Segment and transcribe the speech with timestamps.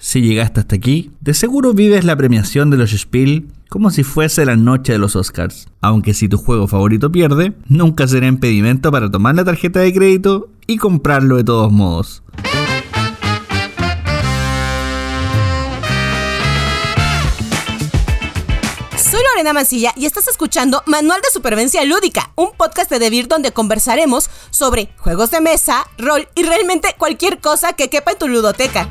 [0.00, 4.44] Si llegaste hasta aquí, de seguro vives la premiación de los Spiel como si fuese
[4.44, 5.66] la noche de los Oscars.
[5.80, 10.50] Aunque si tu juego favorito pierde, nunca será impedimento para tomar la tarjeta de crédito
[10.68, 12.22] y comprarlo de todos modos.
[18.96, 23.52] Soy Lorena Mancilla y estás escuchando Manual de Supervivencia Lúdica, un podcast de Devir donde
[23.52, 28.88] conversaremos sobre juegos de mesa, rol y realmente cualquier cosa que quepa en tu ludoteca.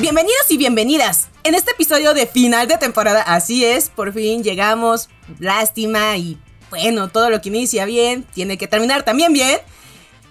[0.00, 1.28] Bienvenidos y bienvenidas.
[1.44, 5.08] En este episodio de final de temporada, así es, por fin llegamos.
[5.38, 6.36] Lástima y
[6.68, 9.60] bueno, todo lo que inicia bien tiene que terminar también bien.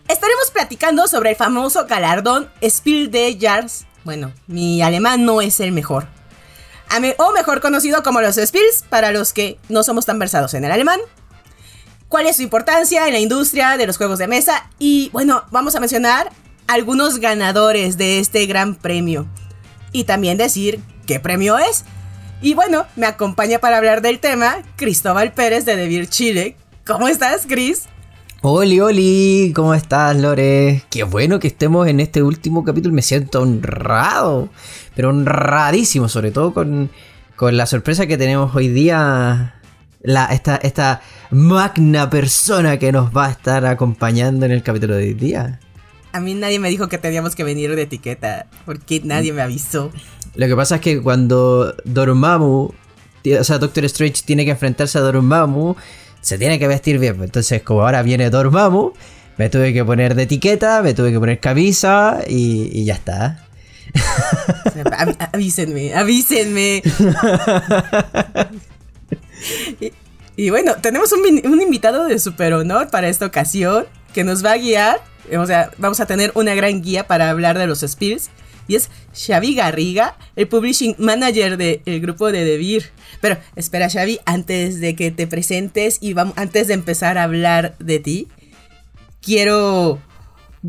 [0.10, 3.86] Estaremos platicando sobre el famoso galardón Spiel des Jahres.
[4.04, 6.08] Bueno, mi alemán no es el mejor.
[7.18, 10.74] O mejor conocido como los Spiels para los que no somos tan versados en el
[10.74, 11.00] alemán.
[12.10, 14.70] ¿Cuál es su importancia en la industria de los juegos de mesa?
[14.78, 16.32] Y bueno, vamos a mencionar
[16.68, 19.26] algunos ganadores de este gran premio
[19.94, 21.86] y también decir qué premio es.
[22.42, 26.58] Y bueno, me acompaña para hablar del tema Cristóbal Pérez de Devir Chile.
[26.86, 27.88] ¿Cómo estás, Cris?
[28.42, 30.84] Oli, Oli, ¿cómo estás, Lore?
[30.90, 34.50] Qué bueno que estemos en este último capítulo, me siento honrado,
[34.94, 36.90] pero honradísimo, sobre todo con,
[37.40, 39.56] la sorpresa que tenemos hoy día,
[40.02, 45.04] la, esta, esta magna persona que nos va a estar acompañando en el capítulo de
[45.04, 45.62] hoy día.
[46.14, 49.92] A mí nadie me dijo que teníamos que venir de etiqueta, porque nadie me avisó.
[50.36, 52.72] Lo que pasa es que cuando Dormammu,
[53.40, 55.76] o sea, Doctor Strange tiene que enfrentarse a Dormammu,
[56.22, 57.18] se tiene que vestir bien.
[57.24, 58.94] Entonces, como ahora viene Dormammu,
[59.38, 63.44] me tuve que poner de etiqueta, me tuve que poner camisa y, ya está.
[65.34, 66.84] avísenme, avísenme.
[70.38, 74.54] y, bueno, tenemos un, un invitado de super honor para esta ocasión que nos va
[74.54, 75.02] a guiar
[75.38, 78.30] o sea, vamos a tener una gran guía para hablar de los Spears.
[78.68, 82.92] Y es Xavi Garriga, el publishing manager del grupo de Devir.
[83.20, 87.76] Pero espera, Xavi, antes de que te presentes y vamos, antes de empezar a hablar
[87.80, 88.28] de ti,
[89.22, 90.00] quiero,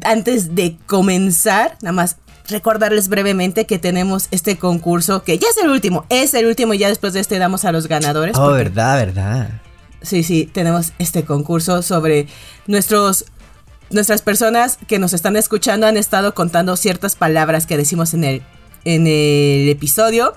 [0.03, 2.17] antes de comenzar, nada más
[2.49, 6.79] recordarles brevemente que tenemos este concurso que ya es el último, es el último y
[6.79, 8.37] ya después de este damos a los ganadores.
[8.37, 9.63] Oh, verdad, verdad.
[10.03, 12.27] Sí, sí, tenemos este concurso sobre
[12.67, 13.25] nuestros
[13.91, 18.43] nuestras personas que nos están escuchando han estado contando ciertas palabras que decimos en el,
[18.85, 20.35] en el episodio.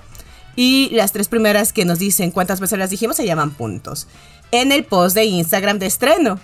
[0.56, 4.08] Y las tres primeras que nos dicen cuántas veces las dijimos se llaman puntos.
[4.50, 6.40] En el post de Instagram de estreno.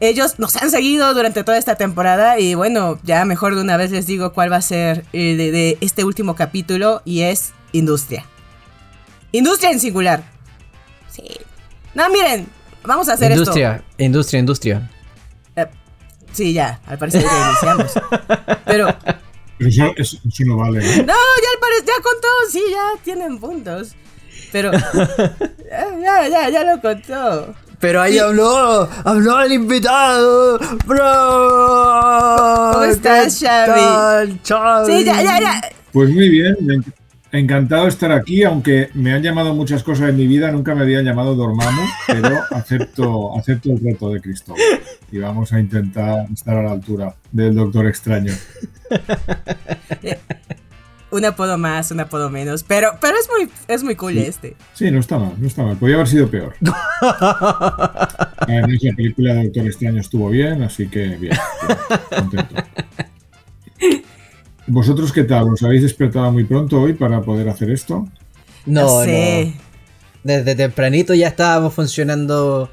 [0.00, 3.90] Ellos nos han seguido durante toda esta temporada y bueno, ya mejor de una vez
[3.90, 8.24] les digo cuál va a ser el de, este último capítulo y es industria.
[9.32, 10.22] Industria en singular.
[11.10, 11.24] Sí.
[11.94, 12.46] No, miren,
[12.84, 13.42] vamos a hacer esto.
[13.42, 14.90] Industria, industria, industria.
[16.38, 17.92] Sí, ya, al parecer ya iniciamos.
[18.64, 18.86] Pero.
[19.58, 20.78] Eso, eso, no vale.
[20.78, 20.86] ¿no?
[20.86, 23.96] ya al parecer, ya contó, sí, ya tienen puntos.
[24.52, 24.70] Pero.
[26.00, 27.56] ya, ya, ya lo contó.
[27.80, 30.60] Pero ahí habló, habló el invitado.
[30.86, 32.70] Bro.
[32.72, 34.38] ¿Cómo estás, Xavi?
[34.86, 35.60] Sí, ya, ya, ya.
[35.90, 36.56] Pues muy bien,
[37.30, 40.82] Encantado de estar aquí, aunque me han llamado muchas cosas en mi vida, nunca me
[40.82, 44.62] habían llamado Dormamo, pero acepto, acepto el reto de Cristóbal
[45.12, 48.32] y vamos a intentar estar a la altura del Doctor Extraño.
[51.10, 54.56] un apodo más, un apodo menos, pero, pero es muy, es muy cool este.
[54.72, 56.54] Sí, no está mal, no está mal, podría haber sido peor.
[58.38, 61.36] Además, la película de Doctor Extraño estuvo bien, así que bien, bien
[62.08, 62.54] contento.
[64.68, 65.48] ¿Vosotros qué tal?
[65.52, 68.06] ¿Os habéis despertado muy pronto hoy para poder hacer esto?
[68.66, 69.52] No, no.
[70.24, 72.70] Desde tempranito ya estábamos funcionando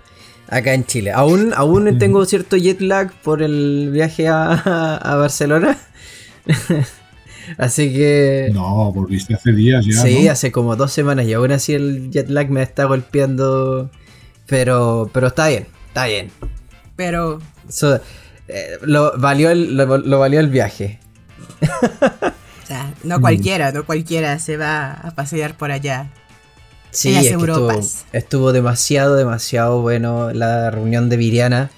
[0.50, 1.12] acá en Chile.
[1.12, 5.78] Aún, aún tengo cierto jet lag por el viaje a, Barcelona.
[7.58, 8.50] así que.
[8.54, 10.02] No, volviste hace días ya.
[10.02, 13.90] Sí, hace como dos semanas y aún así el jet lag me está golpeando.
[14.48, 16.30] Pero, pero está bien, está bien.
[16.98, 17.40] Pero.
[18.48, 21.00] Eh, lo, valió lo valió el viaje.
[22.64, 26.10] o sea, no cualquiera, no cualquiera se va a pasear por allá.
[26.92, 27.70] Sí, estuvo,
[28.14, 31.70] estuvo, demasiado, demasiado bueno la reunión de Viriana.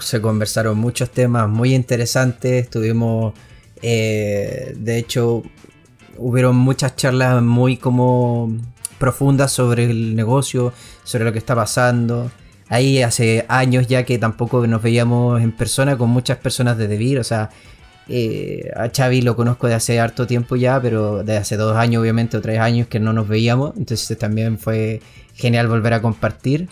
[0.00, 2.68] Se conversaron muchos temas muy interesantes.
[2.68, 3.34] Tuvimos,
[3.82, 5.44] eh, de hecho,
[6.16, 8.52] hubieron muchas charlas muy como
[8.98, 10.72] profundas sobre el negocio,
[11.04, 12.30] sobre lo que está pasando.
[12.68, 17.18] Ahí hace años ya que tampoco nos veíamos en persona con muchas personas de Devir,
[17.18, 17.50] o sea,
[18.08, 22.00] eh, a Xavi lo conozco de hace harto tiempo ya, pero de hace dos años,
[22.00, 23.76] obviamente, o tres años que no nos veíamos.
[23.76, 25.00] Entonces también fue
[25.34, 26.68] genial volver a compartir.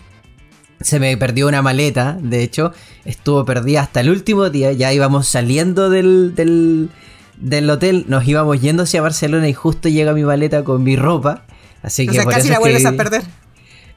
[0.81, 2.73] se me perdió una maleta, de hecho,
[3.05, 8.83] estuvo perdida hasta el último día, ya íbamos saliendo del, del, hotel, nos íbamos yendo
[8.83, 11.45] hacia Barcelona y justo llega mi maleta con mi ropa,
[11.81, 12.11] así que...
[12.11, 13.23] O sea, casi la vuelves a perder.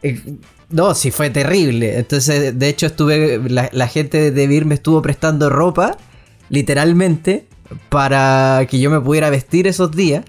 [0.03, 0.23] Eh,
[0.71, 5.51] no, sí fue terrible, entonces de hecho estuve, la, gente de Vir me estuvo prestando
[5.51, 5.99] ropa,
[6.51, 7.47] literalmente,
[7.89, 10.25] para que yo me pudiera vestir esos días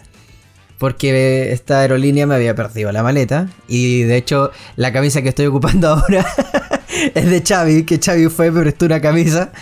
[0.82, 5.46] porque esta aerolínea me había perdido la maleta y de hecho la camisa que estoy
[5.46, 6.26] ocupando ahora
[7.14, 9.52] es de Xavi, que Xavi fue me prestó una camisa.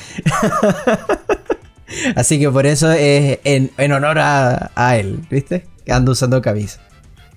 [2.15, 5.67] Así que por eso es en, honor a, él, ¿viste?
[5.85, 6.79] Que ando usando camisa.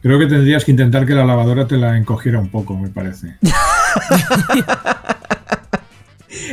[0.00, 3.36] Creo que tendrías que intentar que la lavadora te la encogiera un poco, me parece.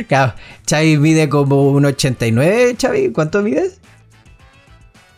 [0.08, 0.34] Claro,
[0.68, 3.80] Xavi mide como un 89, Xavi, ¿cuánto mides?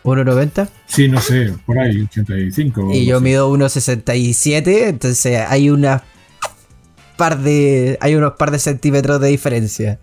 [0.04, 0.68] ¿1,90?
[0.86, 2.90] Sí, no sé, por ahí, 85.
[2.92, 6.02] Y yo mido 1,67, entonces hay una
[7.16, 7.98] par de.
[8.00, 10.00] hay unos par de centímetros de diferencia.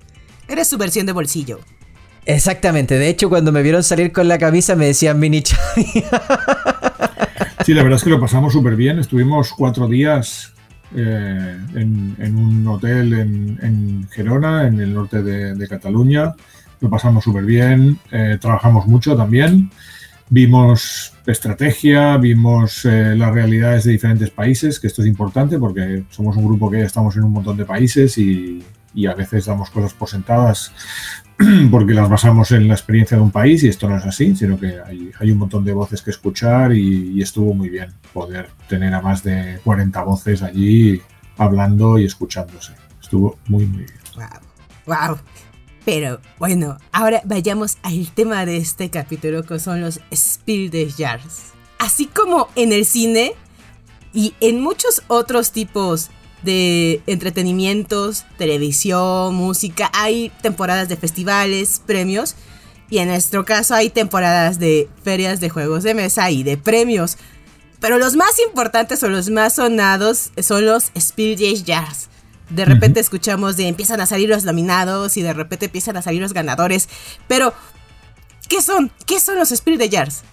[0.47, 1.59] Eres su versión de bolsillo.
[2.25, 5.85] Exactamente, de hecho cuando me vieron salir con la camisa me decían mini Chavi.
[7.65, 10.53] sí, la verdad es que lo pasamos súper bien, estuvimos cuatro días
[10.95, 16.33] eh, en, un hotel en, Gerona, en el norte de Cataluña.
[16.81, 19.69] Lo pasamos súper bien, eh, trabajamos mucho también,
[20.30, 26.38] vimos estrategia, vimos eh, las realidades de diferentes países, que esto es importante porque somos
[26.38, 28.63] un grupo que estamos en un montón de países y,
[29.07, 30.74] a veces damos cosas por sentadas
[31.71, 34.59] porque las basamos en la experiencia de un país y esto no es así, sino
[34.59, 34.77] que
[35.19, 39.24] hay, un montón de voces que escuchar y, estuvo muy bien poder tener a más
[39.24, 41.01] de 40 voces allí
[41.38, 42.74] hablando y escuchándose.
[43.01, 44.00] Estuvo muy, muy bien.
[44.15, 45.07] Wow.
[45.07, 45.18] wow.
[45.86, 51.53] Pero bueno, ahora vayamos al tema de este capítulo que son los Spiel des Jahres.
[51.77, 53.33] Así como en el cine
[54.13, 56.09] y en muchos otros tipos
[56.44, 62.36] de entretenimientos, televisión, música, hay temporadas de festivales, premios
[62.89, 67.18] y en nuestro caso hay temporadas de ferias de juegos de mesa y de premios.
[67.80, 72.09] Pero los más importantes o los más sonados son los Spiel des Jahres
[72.50, 76.21] de repente escuchamos de empiezan a salir los nominados y de repente empiezan a salir
[76.21, 76.89] los ganadores.
[77.27, 77.53] Pero,
[78.47, 78.92] ¿qué son?
[79.06, 80.24] ¿Qué son los Spirit Jars?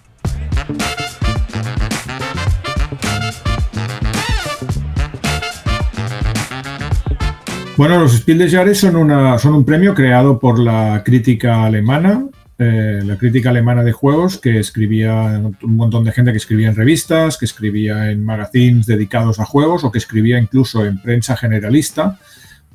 [7.76, 12.26] Bueno, los Spiel de Jahres son, una, son un premio creado por la crítica alemana
[12.58, 15.12] eh, la crítica alemana de juegos, que escribía
[15.62, 19.84] un montón de gente que escribía en revistas, que escribía en magazines dedicados a juegos
[19.84, 22.18] o que escribía incluso en prensa generalista.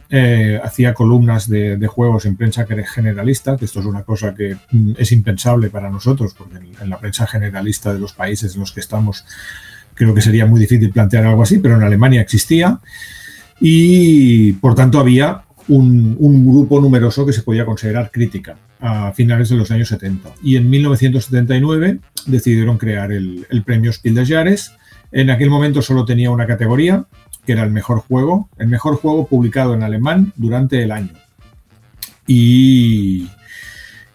[0.07, 4.93] Eh, hacía columnas de, juegos en prensa generalista, que esto es una cosa que mm,
[4.97, 8.81] es impensable para nosotros, porque en, la prensa generalista de los países en los que
[8.81, 9.25] estamos
[9.95, 12.79] creo que sería muy difícil plantear algo así, pero en Alemania existía
[13.61, 19.55] y por tanto había un, grupo numeroso que se podía considerar crítica a finales de
[19.55, 20.29] los años 70.
[20.43, 24.73] Y en 1979 decidieron crear el, premio Spiel des Jahres.
[25.11, 27.05] En aquel momento solo tenía una categoría,
[27.45, 31.13] que era el mejor juego, el mejor juego publicado en alemán durante el año.
[32.25, 33.27] Y,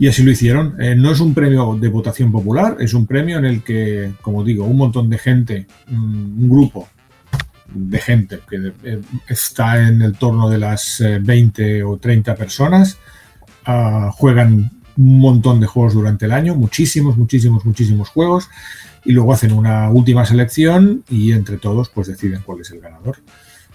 [0.09, 0.75] así lo hicieron.
[0.81, 4.43] Eh, no es un premio de votación popular, es un premio en el que, como
[4.43, 6.89] digo, un montón de gente, mm, un grupo
[7.77, 12.99] de gente, que eh, está en el torno de las 20 eh, o 30 personas.
[13.65, 18.49] Ah, juegan un montón de juegos durante el año, muchísimos, muchísimos, muchísimos juegos,
[19.05, 23.19] y luego hacen una última selección y entre todos pues deciden cuál es el ganador.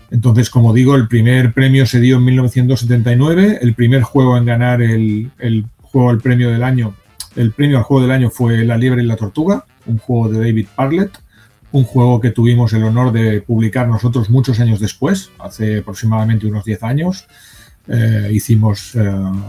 [0.09, 4.81] Entonces, como digo, el primer premio se dio en 1979, el primer juego en ganar
[4.81, 6.95] el, el juego, el premio del año,
[7.35, 10.39] el premio al juego del año fue La liebre y la tortuga, un juego de
[10.39, 11.11] David Parlett,
[11.71, 16.65] un juego que tuvimos el honor de publicar nosotros muchos años después, hace aproximadamente unos
[16.65, 17.27] 10 años.
[17.87, 19.01] Eh, hicimos eh,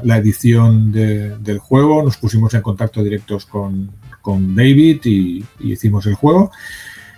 [0.04, 3.90] la edición del juego, nos pusimos en contacto directos con,
[4.54, 6.50] David y, hicimos el juego.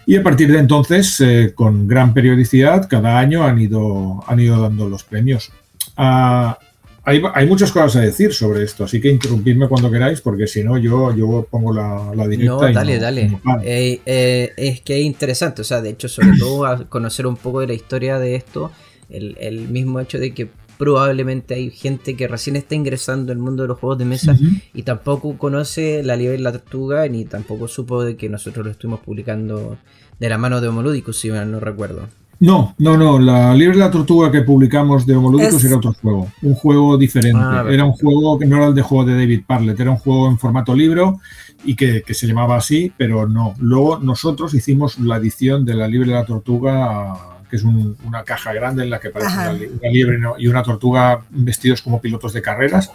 [0.06, 4.60] Y a partir de entonces, eh, con gran periodicidad, cada año han ido, han ido
[4.60, 5.52] dando los premios.
[5.96, 6.58] Ah,
[7.06, 10.78] hay, muchas cosas a decir sobre esto, así que interrumpidme cuando queráis, porque si no,
[10.78, 12.52] yo, yo pongo la, la directa.
[12.52, 13.38] No, dale, dale.
[13.62, 17.36] Eh, eh, es que es interesante, o sea, de hecho, sobre todo a conocer un
[17.36, 18.72] poco de la historia de esto,
[19.10, 23.68] el, mismo hecho de que probablemente hay gente que recién está ingresando al mundo de
[23.68, 24.36] los juegos de mesa
[24.72, 28.72] y tampoco conoce la liebre y la tortuga, ni tampoco supo de que nosotros lo
[28.72, 29.76] estuvimos publicando
[30.18, 32.08] de la mano de Homoludicus, si mal no recuerdo.
[32.44, 33.18] No, no, no.
[33.18, 36.30] La Libre de la Tortuga que publicamos de Homoludicus era otro juego.
[36.42, 37.40] Un juego diferente.
[37.42, 39.96] Ah, era un juego que no era el de juego de David Parlett, era un
[39.96, 41.20] juego en formato libro
[41.64, 43.54] y que, se llamaba así, pero no.
[43.60, 48.52] Luego nosotros hicimos la edición de la Libre de la Tortuga que es una caja
[48.52, 49.52] grande en la que aparece una,
[49.90, 52.90] liebre y una tortuga vestidos como pilotos de carreras.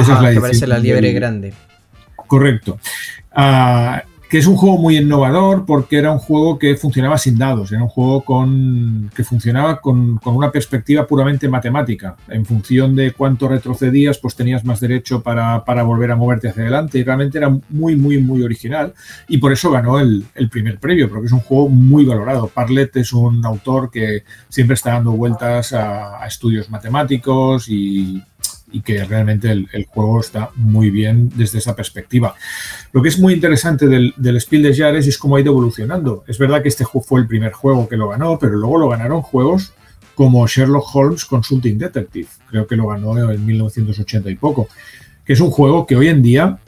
[0.00, 1.52] Esa es la que aparece la liebre grande.
[2.26, 2.78] Correcto.
[3.36, 3.98] Uh,
[4.34, 7.84] que es un juego muy innovador porque era un juego que funcionaba sin dados, era
[7.84, 12.16] un juego con, que funcionaba con, una perspectiva puramente matemática.
[12.26, 16.98] En función de cuánto retrocedías, pues tenías más derecho para, volver a moverte hacia adelante
[16.98, 18.92] y realmente era muy, muy, muy original
[19.28, 22.48] y por eso ganó el, primer premio, porque es un juego muy valorado.
[22.48, 28.20] Parlet es un autor que siempre está dando vueltas a estudios matemáticos y
[28.74, 32.34] y que realmente el, juego está muy bien desde esa perspectiva.
[32.92, 36.24] Lo que es muy interesante del, del Spiel de Jahres es cómo ha ido evolucionando.
[36.26, 39.22] Es verdad que este fue el primer juego que lo ganó, pero luego lo ganaron
[39.22, 39.72] juegos
[40.16, 42.26] como Sherlock Holmes Consulting Detective.
[42.50, 44.68] Creo que lo ganó en 1980 y poco.
[45.24, 46.58] Que es un juego que hoy en día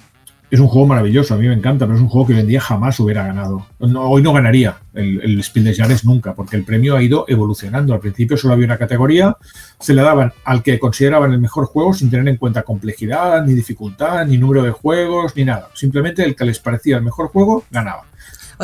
[0.48, 2.46] es un juego maravilloso, a mí me encanta, pero es un juego que hoy en
[2.46, 3.66] día jamás hubiera ganado.
[3.80, 7.94] hoy no ganaría el, el Spiel de Jahres nunca, porque el premio ha ido evolucionando.
[7.94, 9.36] Al principio solo había una categoría,
[9.80, 13.54] se le daban al que consideraban el mejor juego sin tener en cuenta complejidad, ni
[13.54, 15.68] dificultad, ni número de juegos, ni nada.
[15.74, 18.04] Simplemente el que les parecía el mejor juego ganaba.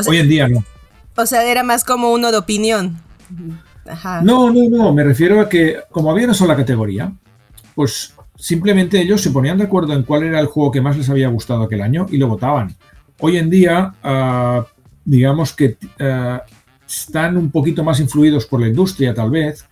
[0.07, 0.65] hoy en día no.
[1.17, 3.01] O sea, era más como uno de opinión.
[4.23, 7.13] No, no, no, me refiero a que como había una sola categoría,
[7.75, 11.09] pues simplemente ellos se ponían de acuerdo en cuál era el juego que más les
[11.09, 12.75] había gustado aquel año y lo votaban.
[13.21, 14.67] Hoy en día, ah,
[15.05, 16.43] digamos que ah,
[16.87, 19.67] están un poquito más influidos por la industria, tal vez,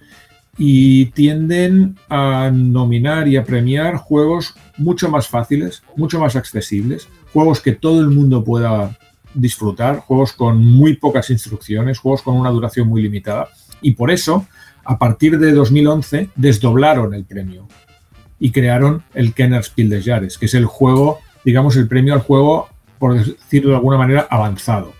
[0.57, 7.61] y tienden a nominar y a premiar juegos mucho más fáciles, mucho más accesibles, juegos
[7.61, 8.97] que todo el mundo pueda
[9.35, 13.49] disfrutar, juegos con muy pocas instrucciones, juegos con una duración muy limitada.
[13.81, 14.47] Y por eso,
[14.85, 17.69] a partir de 2011, desdoblaron el premio
[18.40, 22.20] y crearon el Kenner Spiel de Jahres, que es el juego, digamos, el premio al
[22.20, 22.68] juego,
[22.99, 24.92] por decirlo de alguna manera, avanzado.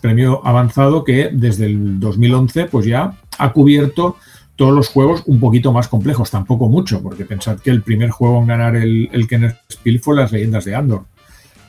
[0.00, 4.16] Premio avanzado que desde el 2011 pues ya ha cubierto
[4.56, 8.38] todos los juegos un poquito más complejos, tampoco mucho, porque pensad que el primer juego
[8.38, 11.06] en ganar el, el Kenner Spiel fue Las leyendas de Andor,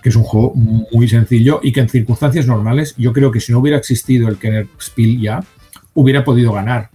[0.04, 3.54] que es un juego muy sencillo y que en circunstancias normales yo creo que si
[3.54, 5.44] no hubiera existido el Kenner Spiel ya,
[5.94, 6.90] hubiera podido ganar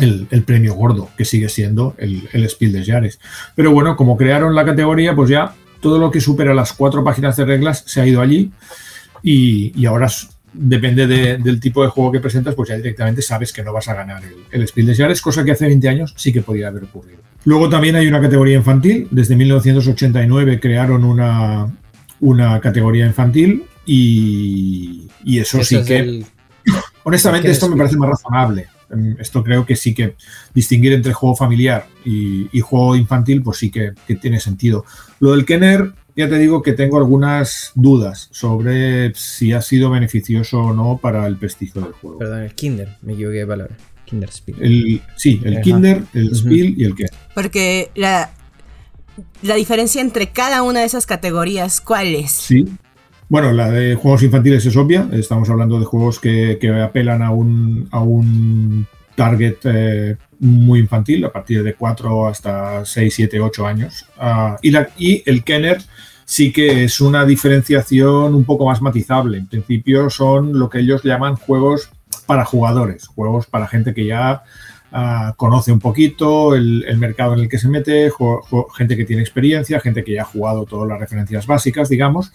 [0.00, 3.20] el, premio gordo, que sigue siendo el, el Spiel de Jahres.
[3.54, 7.36] Pero bueno, como crearon la categoría, pues ya todo lo que supera las cuatro páginas
[7.36, 8.50] de reglas se ha ido allí
[9.22, 10.08] y, ahora
[10.52, 13.94] depende del tipo de juego que presentas, pues ya directamente sabes que no vas a
[13.94, 16.84] ganar el, el Spiel de Jahres, cosa que hace 20 años sí que podía haber
[16.84, 17.18] ocurrido.
[17.44, 19.08] Luego también hay una categoría infantil.
[19.10, 21.70] Desde 1989 crearon una,
[22.20, 26.24] una categoría infantil y, eso sí que...
[27.04, 28.66] Honestamente, esto me parece más razonable.
[29.18, 30.14] Esto creo que sí que
[30.54, 34.84] distinguir entre juego familiar y, juego infantil, pues sí que, tiene sentido.
[35.20, 40.60] Lo del Kenner, ya te digo que tengo algunas dudas sobre si ha sido beneficioso
[40.60, 42.18] o no para el prestigio del juego.
[42.18, 43.76] Perdón, el Kinder, me equivoqué de palabra.
[44.04, 45.02] Kinder Spiel.
[45.16, 47.14] sí, el Kinder, el Spiel y el Kenner.
[47.34, 48.30] Porque la,
[49.42, 52.32] la diferencia entre cada una de esas categorías, ¿cuál es?
[52.32, 52.66] Sí,
[53.34, 55.08] bueno, la de juegos infantiles es obvia.
[55.10, 58.86] Estamos hablando de juegos que, apelan a un,
[59.16, 64.06] target eh, muy infantil, a partir de 4 hasta 6, 7, 8 años.
[64.18, 65.82] Ah, y, el Kenner
[66.24, 69.38] sí que es una diferenciación un poco más matizable.
[69.38, 71.90] En principio son lo que ellos llaman juegos
[72.26, 74.44] para jugadores, juegos para gente que ya
[74.92, 78.12] ah, conoce un poquito el, mercado en el que se mete,
[78.76, 82.30] gente que tiene experiencia, gente que ya ha jugado todas las referencias básicas, digamos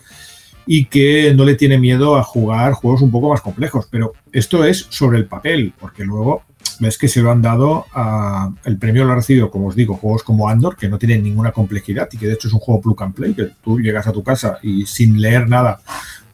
[0.72, 3.88] y que no le tiene miedo a jugar juegos un poco más complejos.
[3.90, 6.44] Pero esto es sobre el papel, porque luego
[6.80, 9.96] ves que se lo han dado a, el premio lo ha recibido, como os digo,
[9.96, 12.82] juegos como Andor, que no tienen ninguna complejidad y que de hecho es un juego
[12.82, 15.82] plug and play, que tú llegas a tu casa y sin leer nada,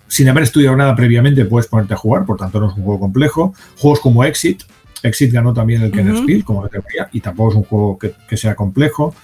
[0.06, 3.00] sin haber estudiado nada previamente, puedes ponerte a jugar, por tanto no es un juego
[3.00, 3.54] complejo.
[3.78, 4.64] Juegos como Exit,
[5.02, 8.54] Exit ganó también el Kenner Spiel como categoría y tampoco es un juego que, sea
[8.54, 9.16] complejo.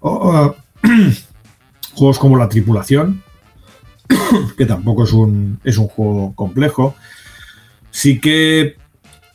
[1.94, 3.24] juegos como La Tripulación,
[4.56, 6.94] que tampoco es un, es un juego complejo.
[7.90, 8.76] Sí que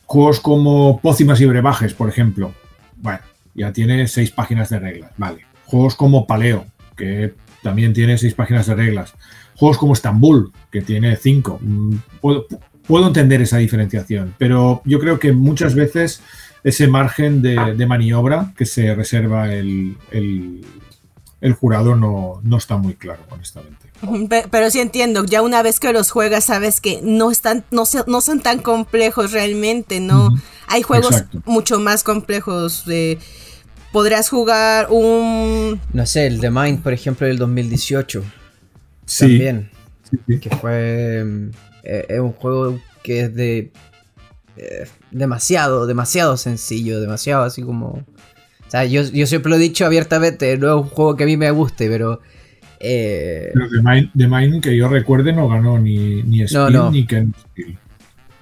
[0.06, 2.52] juegos como Pócimas y Brebajes, por ejemplo,
[2.96, 3.20] bueno,
[3.54, 5.46] ya tiene seis páginas de reglas, vale.
[5.64, 9.14] Juegos como Paleo, que también tiene seis páginas de reglas.
[9.56, 11.58] Juegos como Estambul, que tiene cinco.
[11.62, 16.22] Mm, puedo, entender esa diferenciación, pero yo creo que muchas veces
[16.62, 23.22] ese margen de, maniobra que se reserva el, el, jurado no, no está muy claro,
[23.30, 23.81] honestamente.
[24.50, 28.20] Pero sí entiendo, ya una vez que los juegas sabes que no están, no, no
[28.20, 30.30] son tan complejos realmente, ¿no?
[30.66, 32.84] Hay juegos mucho más complejos.
[32.86, 33.18] de
[33.92, 35.80] podrás jugar un...
[35.92, 38.24] No sé, el The Mind, por ejemplo, del 2018.
[39.06, 39.20] Sí.
[39.20, 39.70] También.
[40.26, 41.24] Que fue...
[41.84, 43.72] Eh, es un juego que es de
[44.56, 48.04] eh, demasiado, demasiado sencillo, demasiado así como...
[48.66, 51.36] O sea, yo, siempre lo he dicho abiertamente, no es un juego que a mí
[51.36, 52.20] me guste, pero...
[52.84, 53.68] Eh, pero
[54.14, 57.32] The Mine, que yo recuerde no ganó ni, ni Speed ni Ken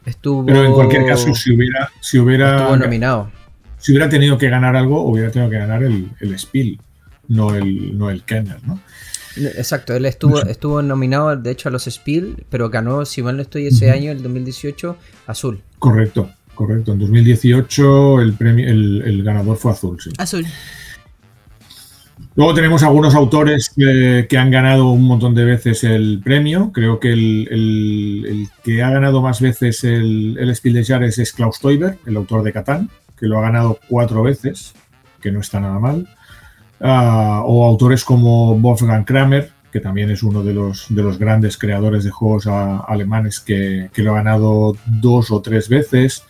[0.06, 0.46] Estuvo...
[0.46, 1.90] Pero en cualquier caso, si hubiera...
[2.00, 3.30] Si hubiera estuvo nominado.
[3.76, 6.80] Si hubiera tenido que ganar algo, hubiera tenido que ganar el, el Spiel,
[7.28, 8.80] no el, no el Kenner, ¿no?
[9.36, 13.42] Exacto, él estuvo, estuvo nominado de hecho a los Spiel, pero ganó, si mal no
[13.42, 15.62] estoy, ese año, el 2018, Azul.
[15.78, 16.92] Correcto, correcto.
[16.92, 20.10] En 2018 el, premio, el, ganador fue Azul, sí.
[20.18, 20.46] Azul.
[22.36, 26.70] Luego tenemos algunos autores que, han ganado un montón de veces el premio.
[26.72, 31.60] Creo que el, que ha ganado más veces el, el Spiel de Jares es Klaus
[31.60, 34.74] Teuber, el autor de Catán, que lo ha ganado cuatro veces,
[35.20, 36.08] que no está nada mal.
[36.80, 41.58] Ah, o autores como Wolfgang Kramer, que también es uno de los, de los grandes
[41.58, 46.24] creadores de juegos ah, alemanes que, lo ha ganado dos o tres veces.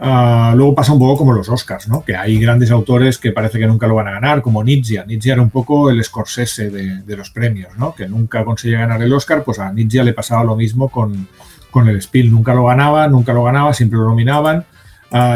[0.00, 2.04] Ah, luego pasa un poco como los Oscars, ¿no?
[2.04, 5.02] que hay grandes autores que parece que nunca lo van a ganar, como Nietzsche.
[5.04, 7.94] Nietzsche era un poco el Scorsese de, los premios, ¿no?
[7.94, 11.26] que nunca conseguía ganar el Oscar, pues a Nietzsche le pasaba lo mismo con,
[11.72, 12.30] con el Spiel.
[12.30, 14.64] Nunca lo ganaba, nunca lo ganaba, siempre lo nominaban.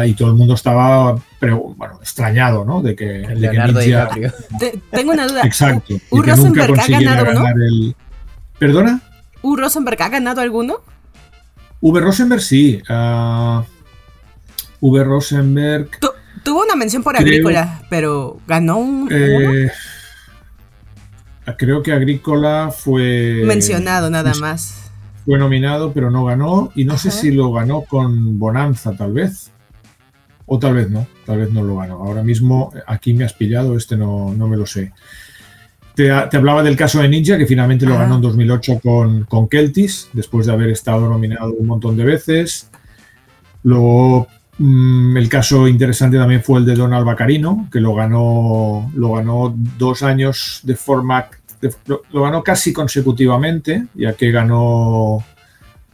[0.05, 2.81] y todo el mundo estaba pero bueno, extrañado, ¿no?
[2.81, 4.31] De que, Leonardo DiCaprio.
[4.91, 5.41] tengo una duda.
[5.43, 5.95] Exacto.
[6.09, 7.47] ¿U, Rosenberg ha ganado uno?
[7.49, 7.95] El...
[8.57, 9.01] ¿Perdona?
[9.41, 10.77] ¿U Rosenberg ha ganado alguno?
[11.81, 11.99] V.
[11.99, 12.81] Rosenberg sí.
[12.89, 13.61] Uh,
[14.91, 15.03] v.
[15.03, 15.89] Rosenberg.
[16.43, 19.07] tuvo una mención por Agrícola, pero ganó un.
[19.09, 19.71] Eh,
[21.57, 23.43] creo que Agrícola fue.
[23.45, 24.91] Mencionado nada más.
[25.25, 26.71] Fue nominado, pero no ganó.
[26.75, 29.51] Y no sé si lo ganó con Bonanza, tal vez.
[30.45, 31.95] O tal vez no, tal vez no lo gano.
[31.95, 34.91] Ahora mismo aquí me has pillado, este no, no me lo sé.
[35.95, 40.09] Te, hablaba del caso de Ninja, que finalmente lo ganó en 2008 con, con Keltis,
[40.11, 42.69] después de haber estado nominado un montón de veces.
[43.63, 44.27] Luego,
[44.59, 50.03] el caso interesante también fue el de Donald Bacarino, que lo ganó, lo ganó dos
[50.03, 51.27] años de forma.
[51.87, 55.23] lo, ganó casi consecutivamente, ya que ganó,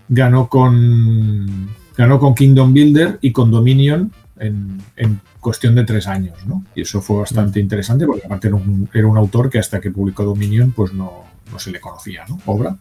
[0.09, 6.65] ganó, con, ganó con Kingdom Builder y con Dominion en, cuestión de tres años, ¿no?
[6.75, 8.49] Y eso fue bastante interesante porque aparte
[8.93, 11.23] era un, autor que hasta que publicó Dominion pues no,
[11.57, 12.39] se le conocía, ¿no?
[12.45, 12.77] Obra.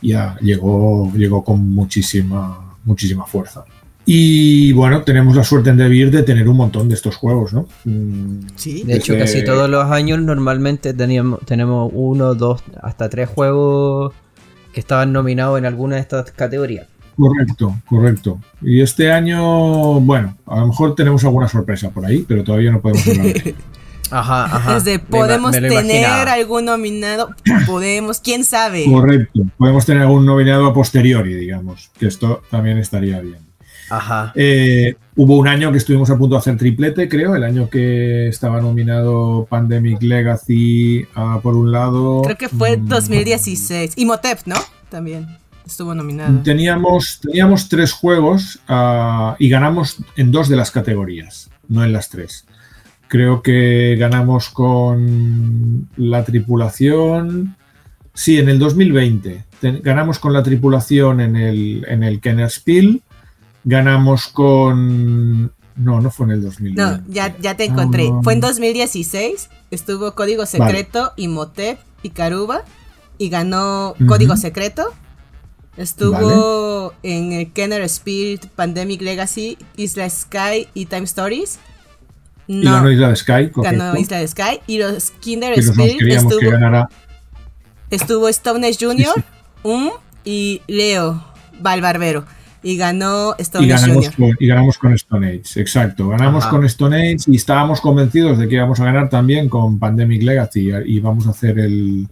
[0.00, 3.64] Ya llegó, llegó con muchísima, muchísima fuerza.
[4.04, 7.68] Y bueno, tenemos la suerte en Devir de tener un montón de estos juegos, ¿no?
[7.84, 8.82] Mm, sí.
[8.82, 14.12] De hecho, casi todos los años normalmente teníamos, tenemos uno, dos, hasta tres juegos
[14.72, 16.88] que estaban nominados en alguna de estas categorías.
[17.16, 18.40] Correcto, correcto.
[18.60, 22.80] Y este año, bueno, a lo mejor tenemos alguna sorpresa por ahí, pero todavía no
[22.80, 23.34] podemos hablar
[24.12, 24.74] Ajá, ajá.
[24.74, 27.30] Desde podemos tener algún nominado,
[27.66, 28.84] podemos, quién sabe.
[28.84, 33.38] Correcto, podemos tener algún nominado a posteriori, digamos, que esto también estaría bien.
[33.92, 34.32] Ajá.
[34.34, 38.28] Eh, hubo un año que estuvimos a punto de hacer triplete, creo, el año que
[38.28, 42.22] estaba nominado Pandemic Legacy ah, por un lado.
[42.22, 43.92] Creo que fue 2016.
[43.96, 44.56] Y Motep, ¿no?
[44.88, 45.26] También
[45.66, 46.40] estuvo nominado.
[46.42, 52.08] Teníamos, teníamos tres juegos ah, y ganamos en dos de las categorías, no en las
[52.08, 52.46] tres.
[53.08, 57.56] Creo que ganamos con la tripulación.
[58.14, 59.44] Sí, en el 2020.
[59.82, 63.02] ganamos con la tripulación en el, en el Kenner Spiel.
[63.64, 65.52] Ganamos con.
[65.74, 66.82] No, no fue en el 2020.
[66.82, 68.08] No, ya, ya te encontré.
[68.12, 68.20] Ah.
[68.22, 69.48] Fue en 2016.
[69.70, 72.62] Estuvo Código Secreto, y Imhotep y Caruba.
[73.18, 74.92] Y ganó Código Secreto.
[75.76, 81.58] Estuvo en el Kenner Spirit, Pandemic Legacy, Isla Sky y Time Stories.
[82.46, 83.50] No, y ganó Isla Sky.
[83.54, 84.60] Ganó Isla Sky.
[84.66, 86.88] Y los Kinder Spirit estuvo,
[87.90, 89.24] estuvo Stone Age Jr.,
[89.62, 89.90] um,
[90.24, 91.24] y Leo
[91.60, 92.26] Valbarbero.
[92.62, 94.36] Y ganó Stone Age Jr.
[94.38, 96.08] y ganamos con Stone Age, exacto.
[96.08, 100.22] Ganamos con Stone Age y estábamos convencidos de que íbamos a ganar también con Pandemic
[100.22, 102.08] Legacy y vamos a hacer el,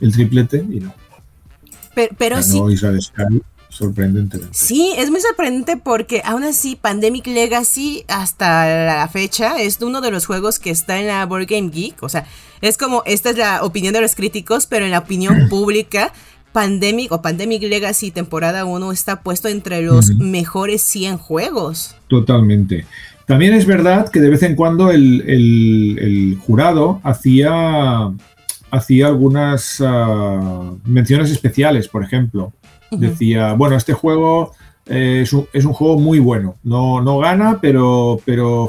[0.00, 0.92] el triplete y no.
[2.18, 2.60] Pero, sí.
[3.70, 4.52] sorprendentemente.
[4.52, 10.10] Sí, es muy sorprendente porque aún así Pandemic Legacy hasta la fecha es uno de
[10.10, 12.02] los juegos que está en la Board Game Geek.
[12.02, 12.26] O sea,
[12.60, 16.12] es como, esta es la opinión de los críticos, pero en la opinión pública,
[16.56, 21.94] Pandemic o Pandemic Legacy temporada 1 está puesto entre los mejores 100 juegos.
[22.08, 22.86] Totalmente.
[23.26, 28.10] También es verdad que de vez en cuando el jurado hacía
[28.70, 32.52] hacía algunas ah, menciones especiales, por ejemplo.
[32.90, 34.52] Decía, bueno, este juego
[34.86, 36.56] es, un, juego muy bueno.
[36.62, 38.68] No, no gana, pero, pero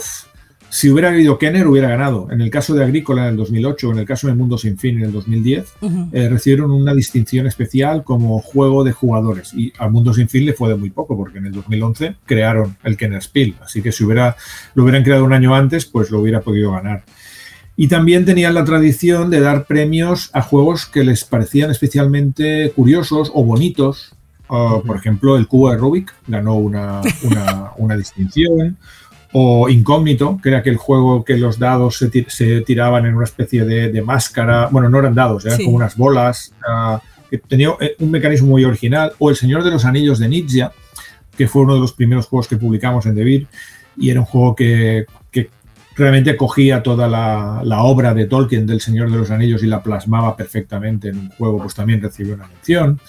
[0.77, 2.27] si hubiera habido Kenner, hubiera ganado.
[2.29, 4.99] En el caso de Agrícola en el 2008, en el caso de Mundo Sin Fin
[4.99, 5.73] en el 2010,
[6.11, 9.55] eh, recibieron una distinción especial como juego de jugadores.
[9.55, 12.77] Y al Mundo Sin Fin le fue de muy poco, porque en el 2011 crearon
[12.83, 13.55] el Kenner Spiel.
[13.59, 14.35] Así que si hubiera,
[14.75, 17.05] lo hubieran creado un año antes, pues lo hubiera podido ganar.
[17.75, 23.31] Y también tenían la tradición de dar premios a juegos que les parecían especialmente curiosos
[23.33, 24.13] o bonitos.
[24.47, 28.77] Ah, por ejemplo, el cubo de Rubik ganó una, una, una distinción
[29.39, 34.01] o Incógnito, que era aquel juego que los dados se, tiraban en una especie de,
[34.01, 38.47] máscara, bueno, no eran dados, eran como unas bolas, ah, que tenía eh, un mecanismo
[38.47, 40.67] muy original, o El Señor de los Anillos de Nietzsche,
[41.37, 43.45] que fue uno de los primeros juegos que publicamos en Devir,
[43.95, 45.05] y era un juego que,
[45.95, 49.81] realmente cogía toda la, la, obra de Tolkien del Señor de los Anillos y la
[49.81, 52.99] plasmaba perfectamente en un juego, pues también recibió una mención.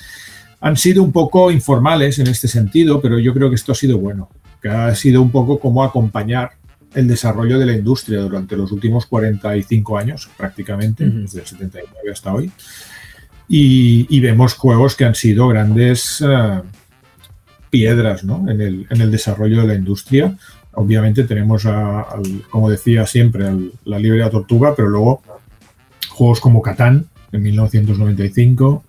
[0.62, 3.98] Han sido un poco informales en este sentido, pero yo creo que esto ha sido
[3.98, 4.30] bueno
[4.62, 6.52] que ha sido un poco como acompañar
[6.94, 12.32] el desarrollo de la industria durante los últimos 45 años, prácticamente, desde el 79 hasta
[12.32, 12.50] hoy.
[13.48, 16.60] Y, vemos juegos que han sido grandes eh,
[17.70, 20.36] piedras en, el, desarrollo de la industria.
[20.72, 21.66] Obviamente tenemos,
[22.50, 23.46] como decía siempre,
[23.84, 25.22] la librería Tortuga, pero luego
[26.10, 28.84] juegos como Catán en 1995,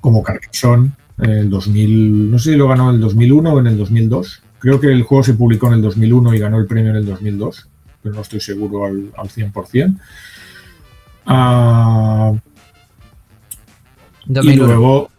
[0.00, 3.66] como Carcassonne en el 2000, no sé si lo ganó en el 2001 o en
[3.66, 6.90] el 2002, Creo que el juego se publicó en el 2001 y ganó el premio
[6.90, 7.68] en el 2002,
[8.02, 9.98] pero no estoy seguro al, 100%.
[11.26, 12.32] Ah,
[14.28, 15.10] y luego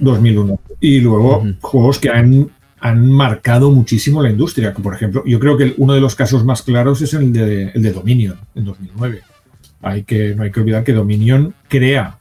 [0.00, 0.60] 2001.
[0.80, 4.72] Y luego juegos que han, han marcado muchísimo la industria.
[4.74, 7.82] Por ejemplo, yo creo que uno de los casos más claros es el de, el
[7.82, 9.22] de Dominion en 2009.
[9.82, 12.18] Hay que, no hay que olvidar que Dominion crea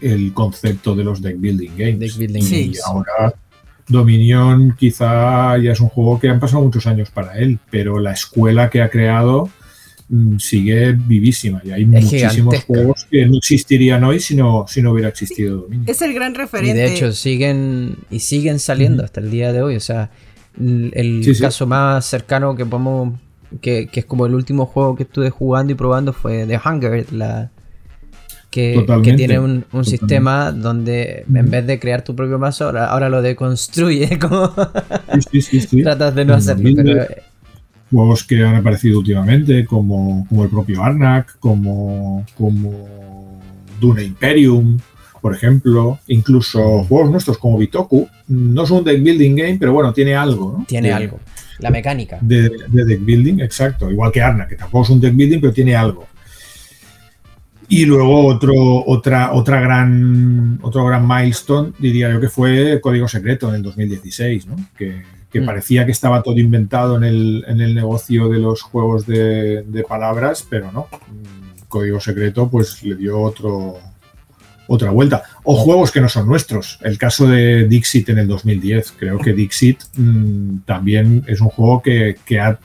[0.00, 2.18] el concepto de los deck building games.
[2.18, 3.34] y ahora
[3.88, 8.12] Dominion quizá ya es un juego que han pasado muchos años para él, pero la
[8.12, 9.48] escuela que ha creado
[10.08, 14.92] mm, sigue vivísima y hay muchísimos juegos que no existirían hoy si no, si no
[14.92, 15.88] hubiera existido Dominion.
[15.88, 16.70] Es el gran referente.
[16.70, 19.76] Y de hecho siguen y siguen saliendo hasta el día de hoy.
[19.76, 20.10] O sea,
[20.58, 23.18] el caso más cercano que podemos,
[23.60, 27.12] que, que, es como el último juego que estuve jugando y probando fue The Hunger,
[27.12, 27.50] la,
[28.50, 28.84] que,
[29.16, 34.18] tiene un, sistema donde en vez de crear tu propio mazo, ahora, lo deconstruye.
[34.20, 34.52] Como
[35.82, 36.70] tratas de no hacerlo.
[37.90, 43.40] Juegos que han aparecido últimamente, como, como el propio Arnak, como, como
[43.80, 44.78] Dune Imperium,
[45.22, 49.94] por ejemplo, incluso juegos nuestros como Bitoku, no es un deck building game, pero bueno,
[49.94, 50.64] tiene algo, ¿no?
[50.66, 51.18] Tiene algo.
[51.60, 52.18] La mecánica.
[52.20, 53.90] De, de, deck building, exacto.
[53.90, 56.06] Igual que Arnak, que tampoco es un deck building, pero tiene algo.
[57.68, 58.54] Y luego otro,
[58.86, 64.46] otra, otra gran, otro gran milestone, diría yo que fue Código Secreto en el 2016,
[64.46, 64.56] ¿no?
[64.76, 65.46] que, que mm.
[65.46, 69.84] parecía que estaba todo inventado en el, en el negocio de los juegos de, de,
[69.84, 70.86] palabras, pero no.
[71.68, 73.78] Código Secreto pues le dio otro,
[74.66, 75.24] otra vuelta.
[75.44, 76.78] O juegos que no son nuestros.
[76.82, 78.94] El caso de Dixit en el 2010.
[78.98, 82.58] Creo que Dixit mm, también es un juego que, que ha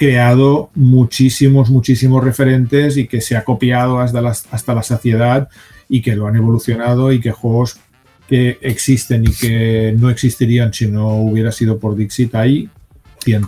[0.00, 5.50] creado muchísimos, muchísimos referentes y que se ha copiado hasta la, hasta la saciedad
[5.90, 7.78] y que lo han evolucionado y que juegos
[8.26, 12.70] que existen y que no existirían si no hubiera sido por Dixit ahí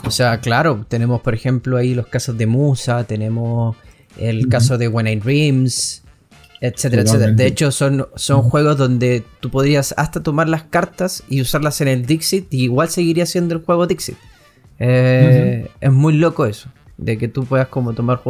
[0.04, 3.74] O sea, claro, tenemos por ejemplo ahí los casos de Musa, tenemos
[4.18, 6.02] el caso de When I Dreams,
[6.60, 7.32] etcétera, etcétera.
[7.32, 11.88] De hecho, son, son juegos donde tú podrías hasta tomar las cartas y usarlas en
[11.88, 14.18] el Dixit y igual seguiría siendo el juego Dixit.
[14.84, 18.20] Eh, es muy loco eso, de que tú puedas como tomar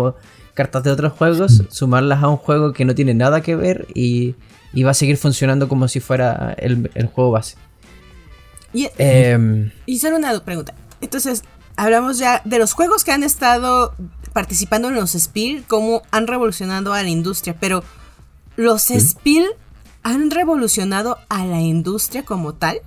[0.52, 4.34] cartas de otros juegos, sumarlas a un juego que no tiene nada que ver y,
[4.84, 7.56] va a seguir funcionando como si fuera el, juego base.
[8.74, 10.74] Y, eh, y solo una pregunta.
[11.00, 11.42] Entonces,
[11.76, 13.94] hablamos ya de los juegos que han estado
[14.34, 17.82] participando en los Spiel, cómo han revolucionado a la industria, pero
[18.56, 19.46] ¿los Spiel
[20.02, 22.80] han revolucionado a la industria como tal?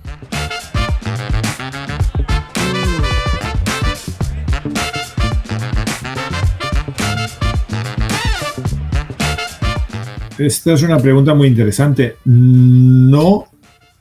[10.38, 12.16] Esta es una pregunta muy interesante.
[12.24, 13.46] No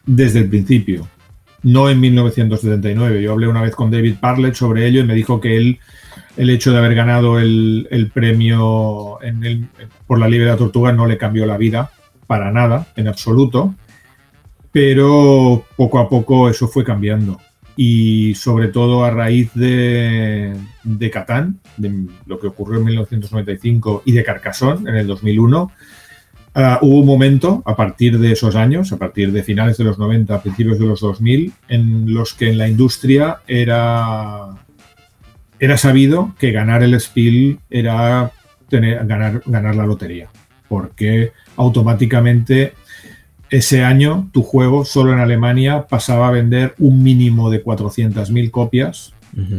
[0.06, 1.08] desde el principio,
[1.63, 3.21] no en 1979.
[3.21, 5.80] Yo hablé una vez con David Parlett sobre ello y me dijo que él,
[6.36, 9.17] el hecho de haber ganado el, premio
[10.06, 11.91] por la Libre de la Tortuga no le cambió la vida
[12.28, 13.74] para nada, en absoluto.
[14.74, 17.39] Pero poco a poco eso fue cambiando.
[17.78, 24.12] Y sobre todo a raíz de, de Catán, de lo que ocurrió en 1995 y
[24.12, 25.71] de Carcassonne en el 2001,
[26.58, 30.00] Ah, hubo un momento, a partir de esos años, a partir de finales de los
[30.00, 34.56] 90, principios de los 2000, en los que en la industria era
[35.60, 38.32] era sabido que ganar el Spiel era
[38.70, 40.30] tener, ganar, ganar la lotería,
[40.68, 42.74] porque automáticamente
[43.50, 49.13] ese año tu juego solo en Alemania pasaba a vender un mínimo de 400.000 copias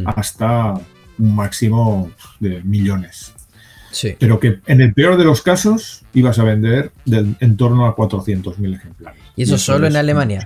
[0.05, 0.73] hasta
[1.19, 3.36] un máximo de millones.
[4.19, 8.75] Pero que en el peor de los casos ibas a vender en torno a 400.000
[8.75, 9.21] ejemplares.
[9.35, 10.43] ¿Y eso, solo en Alemania?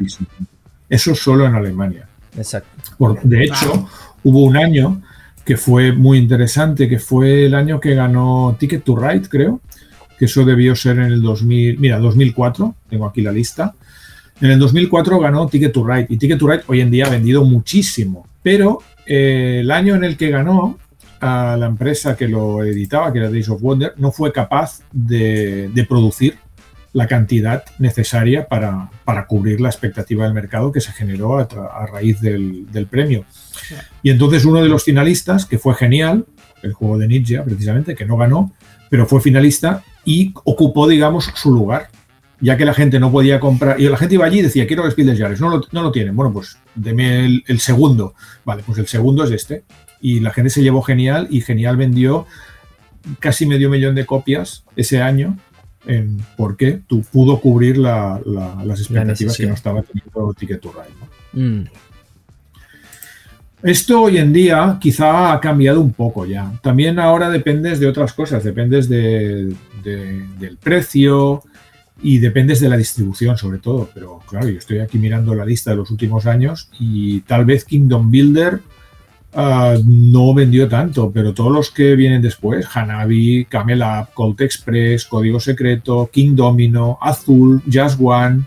[0.90, 2.08] Eso solo en Alemania.
[2.38, 2.70] Exacto.
[3.24, 3.88] de hecho,
[4.24, 5.02] hubo un año
[5.46, 9.62] que fue muy interesante, que fue el año que ganó Ticket to Ride, creo,
[10.18, 13.74] que eso debió ser en el 2000, mira, 2004, tengo aquí la lista.
[14.40, 17.10] En el 2004 ganó Ticket to Ride y Ticket to Ride hoy en día ha
[17.10, 20.78] vendido muchísimo, pero eh, el año en el que ganó
[21.22, 25.72] a la empresa que lo editaba, que era Days of Wonder, no fue capaz de,
[25.88, 26.38] producir
[26.94, 28.90] la cantidad necesaria para,
[29.28, 33.24] cubrir la expectativa del mercado que se generó a, raíz del, premio.
[34.02, 36.26] Y entonces uno de los finalistas, que fue genial,
[36.64, 38.52] el juego de Ninja precisamente, que no ganó,
[38.90, 41.90] pero fue finalista y ocupó, digamos, su lugar,
[42.40, 44.84] ya que la gente no podía comprar, y la gente iba allí y decía, quiero
[44.86, 48.88] el Spiel de Jahres, no lo, tienen, bueno, pues deme el segundo, vale, pues el
[48.88, 49.64] segundo es este,
[50.02, 52.26] y la gente se llevó genial y genial vendió
[53.20, 55.38] casi medio millón de copias ese año
[55.86, 58.20] en, porque tú pudo cubrir las
[58.80, 61.46] expectativas que no estaba teniendo Ticket to Ride.
[61.46, 61.68] Mm.
[63.64, 66.52] Esto hoy en día quizá ha cambiado un poco ya.
[66.64, 69.56] También ahora dependes de otras cosas, dependes del
[70.60, 71.44] precio
[72.02, 73.88] y dependes de la distribución sobre todo.
[73.94, 77.66] Pero claro, yo estoy aquí mirando la lista de los últimos años y tal vez
[77.66, 78.62] Kingdom Builder
[79.34, 85.06] Ah, no vendió tanto, pero todos los que vienen después, Hanabi, Camel Up, Colt Express,
[85.06, 88.44] Código Secreto, King Domino, Azul, Just One,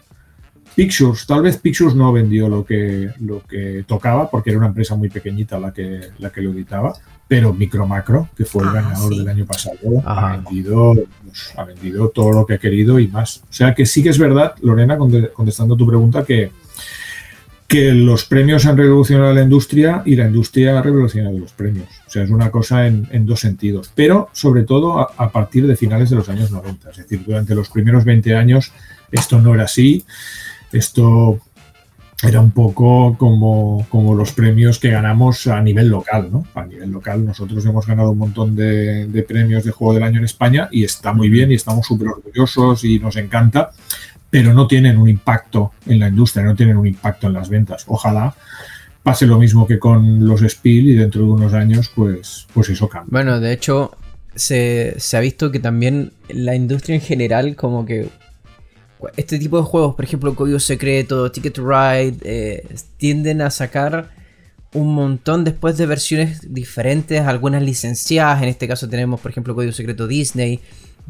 [0.74, 4.94] Pictures, tal vez Pictures no vendió lo que, lo que tocaba porque era una empresa
[4.96, 6.92] muy pequeñita la que, la que lo editaba,
[7.26, 10.94] pero Micro Macro, que fue el ah, ganador del año pasado, ha vendido,
[11.24, 13.38] pues, ha vendido todo lo que ha querido y más.
[13.48, 16.50] O sea que sí que es verdad, Lorena, contestando tu pregunta, que,
[17.74, 21.88] que los premios han revolucionado la industria y la industria ha revolucionado los premios.
[22.06, 26.08] O sea, es una cosa en, dos sentidos, pero sobre todo a, partir de finales
[26.08, 26.90] de los años 90.
[26.90, 28.70] Es decir, durante los primeros 20 años
[29.10, 30.04] esto no era así.
[30.70, 31.40] Esto
[32.22, 36.46] era un poco como, como los premios que ganamos a nivel local, ¿no?
[36.54, 40.18] A nivel local nosotros hemos ganado un montón de, de premios de Juego del Año
[40.18, 43.72] en España y está muy bien y estamos súper orgullosos y nos encanta
[44.34, 47.84] pero no tienen un impacto en la industria, no tienen un impacto en las ventas.
[47.86, 48.34] Ojalá
[49.00, 52.88] pase lo mismo que con los Spiel y dentro de unos años, pues, pues eso
[52.88, 53.12] cambie.
[53.12, 53.92] Bueno, de hecho,
[54.34, 58.08] se, ha visto que también la industria en general, como que
[59.16, 62.66] este tipo de juegos, por ejemplo, Código Secreto, Ticket to Ride, eh,
[62.96, 64.10] tienden a sacar
[64.72, 68.42] un montón después de versiones diferentes, algunas licenciadas.
[68.42, 70.60] En este caso tenemos, por ejemplo, Código Secreto Disney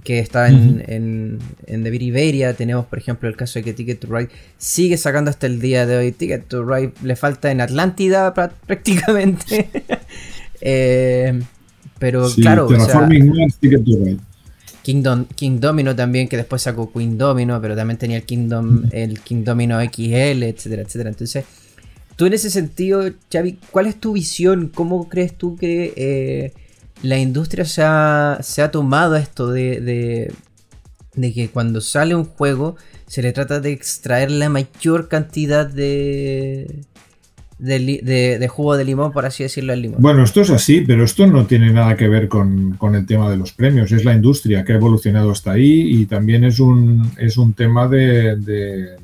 [0.03, 2.55] que está en, en, en The Iberia.
[2.55, 4.29] Tenemos, por ejemplo, el caso de que Ticket to Ride
[4.59, 6.13] sigue sacando hasta el día de hoy.
[6.13, 8.35] Ticket to Ride le falta en Atlántida
[8.67, 9.71] prácticamente.
[10.67, 11.43] Eh,
[11.99, 14.19] pero claro, Ticket to Ride.
[14.85, 19.21] Kingdom, King Domino también, que después sacó Queen Domino, pero también tenía el Kingdom, el
[19.21, 21.09] King Domino XL, etcétera, etcétera.
[21.09, 21.45] Entonces,
[22.17, 24.71] tú en ese sentido, Xavi, ¿cuál es tu visión?
[24.75, 26.53] ¿Cómo crees tú que eh,
[27.03, 29.81] la industria se ha, tomado esto de,
[31.15, 32.77] de, que cuando sale un juego
[33.07, 36.85] se le trata de extraer la mayor cantidad de,
[37.59, 40.01] de, jugo de limón, por así decirlo, al limón.
[40.01, 43.37] Bueno, esto es así, pero esto no tiene nada que ver con, el tema de
[43.37, 43.93] los premios.
[43.93, 47.89] Es la industria que ha evolucionado hasta ahí y también es un, es un tema
[47.89, 48.97] de,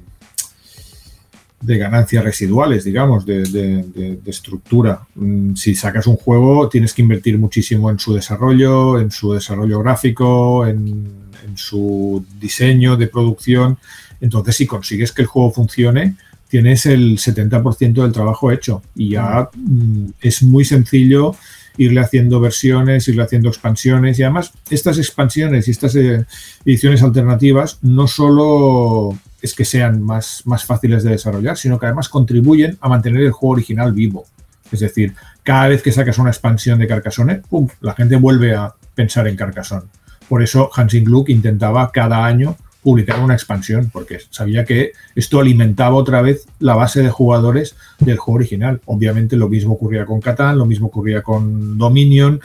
[1.60, 5.00] de ganancias residuales, digamos, de, estructura.
[5.14, 9.80] Mm, si sacas un juego, tienes que invertir muchísimo en su desarrollo, en su desarrollo
[9.80, 11.20] gráfico, en,
[11.56, 13.76] su diseño de producción.
[14.20, 16.14] Entonces, si consigues que el juego funcione,
[16.48, 21.34] tienes el 70% del trabajo hecho y ya mm, es muy sencillo
[21.80, 26.26] irle haciendo versiones, irle haciendo expansiones y además estas expansiones y estas eh,
[26.66, 32.10] ediciones alternativas no solo es que sean más, más fáciles de desarrollar, sino que además
[32.10, 34.26] contribuyen a mantener el juego original vivo.
[34.70, 37.66] Es decir, cada vez que sacas una expansión de Carcassonne, ¡pum!
[37.80, 39.88] la gente vuelve a pensar en Carcassonne.
[40.28, 45.96] Por eso Hansing Gluck intentaba cada año publicar una expansión, porque sabía que esto alimentaba
[45.96, 48.80] otra vez la base de jugadores del juego original.
[48.86, 52.40] Obviamente lo mismo ocurría con Catán, lo mismo ocurría con Dominion,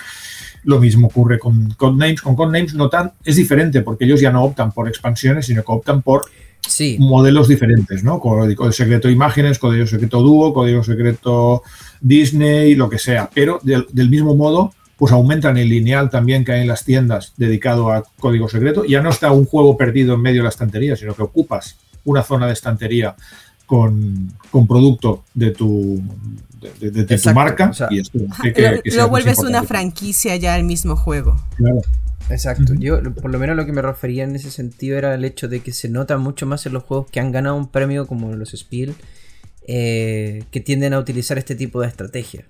[0.63, 2.21] lo mismo ocurre con Codenames.
[2.21, 5.71] Con Codenames no tan, es diferente porque ellos ya no optan por expansiones, sino que
[5.71, 6.23] optan por
[6.97, 8.19] modelos diferentes, ¿no?
[8.19, 11.61] Código secreto imágenes, código secreto dúo, código secreto
[12.01, 13.29] Disney, lo que sea.
[13.33, 17.91] Pero del mismo modo, pues aumentan el lineal también que hay en las tiendas dedicado
[17.91, 18.85] a código secreto.
[18.85, 22.23] Ya no está un juego perdido en medio de la estantería, sino que ocupas una
[22.23, 23.15] zona de estantería
[23.65, 24.31] con,
[24.67, 26.01] producto de tu,
[26.79, 27.71] de, tu marca.
[27.89, 28.19] y esto
[28.95, 31.41] lo, vuelves una franquicia ya el mismo juego.
[31.57, 31.81] Claro.
[32.29, 35.47] Exacto, yo por lo menos lo que me refería en ese sentido era el hecho
[35.47, 38.33] de que se nota mucho más en los juegos que han ganado un premio como
[38.33, 38.95] los Spiel,
[39.67, 42.45] eh, que tienden a utilizar este tipo de estrategia.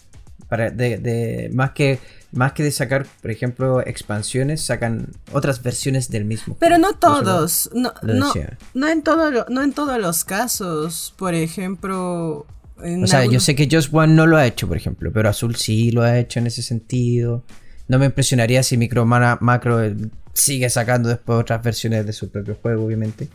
[0.48, 2.00] Para de, más que
[2.32, 6.58] más que de sacar, por ejemplo, expansiones, sacan otras versiones del mismo.
[6.60, 8.34] Pero no todos, no, no,
[8.74, 11.14] no, en todo, no en todos los casos.
[11.18, 12.46] Por ejemplo,
[12.78, 15.56] o sea, yo sé que Just One no lo ha hecho, por ejemplo, pero Azul
[15.56, 17.44] sí lo ha hecho en ese sentido.
[17.88, 19.96] No me impresionaría si Micro Macro eh,
[20.34, 23.30] sigue sacando después otras versiones de su propio juego, obviamente.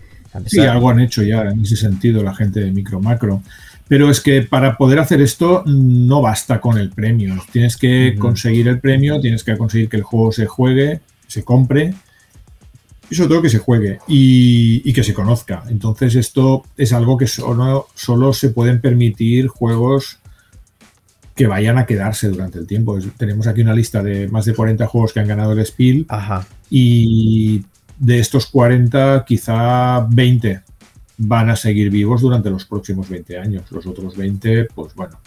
[0.47, 3.43] Sí, algo han hecho ya en ese sentido la gente de Micro Macro.
[3.91, 7.35] Pero es que para poder hacer esto no basta con el premio.
[7.51, 11.95] Tienes que conseguir el premio, tienes que conseguir que el juego se juegue, se compre
[13.11, 15.65] y sobre todo que se juegue y, que se conozca.
[15.69, 20.21] Entonces esto es algo que solo, solo se pueden permitir juegos
[21.35, 22.97] que vayan a quedarse durante el tiempo.
[23.17, 26.07] tenemos aquí una lista de más de 40 juegos que han ganado el Spiel
[26.71, 27.65] y
[27.99, 30.70] de estos 40 quizá 20
[31.23, 33.71] van a seguir vivos durante los próximos 20 años.
[33.71, 35.19] Los otros 20, pues bueno,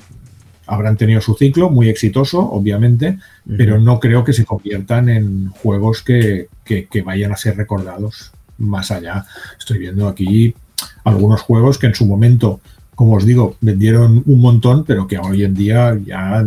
[0.65, 3.19] habrán tenido su ciclo muy exitoso, obviamente,
[3.58, 8.89] pero no creo que se conviertan en juegos que, que, vayan a ser recordados más
[8.89, 9.25] allá.
[9.60, 10.56] Estoy viendo aquí
[11.03, 12.60] algunos juegos que en su momento
[12.95, 16.45] como os digo, vendieron un montón, pero que hoy en día ya,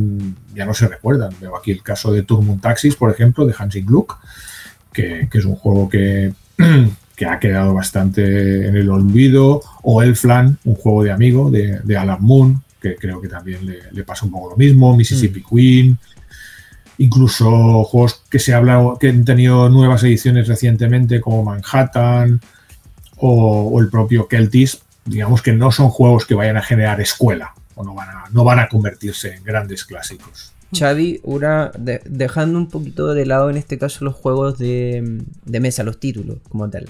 [0.54, 1.34] ya no se recuerdan.
[1.40, 4.16] Veo aquí el caso de Turmund Taxis, por ejemplo, de Hansing Gluck,
[4.92, 6.32] que, que, es un juego que,
[7.16, 11.80] que, ha quedado bastante en el olvido, o El Flan, un juego de amigo de,
[11.80, 15.40] de Alan Moon, que creo que también le, le, pasa un poco lo mismo, Mississippi
[15.40, 15.44] mm.
[15.48, 15.98] Queen,
[16.98, 22.40] incluso juegos que se habla, que han tenido nuevas ediciones recientemente, como Manhattan,
[23.16, 27.54] o, o el propio Keltis, digamos que no son juegos que vayan a generar escuela
[27.76, 30.52] o no van a, no van a convertirse en grandes clásicos.
[30.74, 31.70] Xavi, una,
[32.04, 36.68] dejando un poquito de lado en este caso los juegos de, mesa, los títulos como
[36.68, 36.88] tal.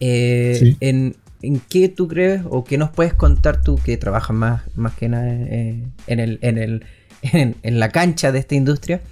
[0.00, 1.14] Eh, en,
[1.68, 5.28] qué tú crees o qué nos puedes contar tú que trabajas más, más que nada
[5.28, 6.84] eh, en, el, en, el,
[7.22, 9.02] en, la cancha de esta industria?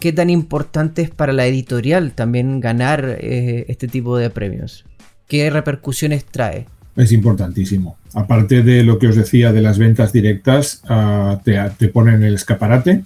[0.00, 4.84] ¿Qué tan importante es para la editorial también ganar eh, este tipo de premios?
[5.28, 6.66] ¿Qué repercusiones trae?
[6.96, 7.98] es importantísimo.
[8.14, 12.34] Aparte de lo que os decía de las ventas directas, ah, te, te, ponen el
[12.34, 13.02] escaparate,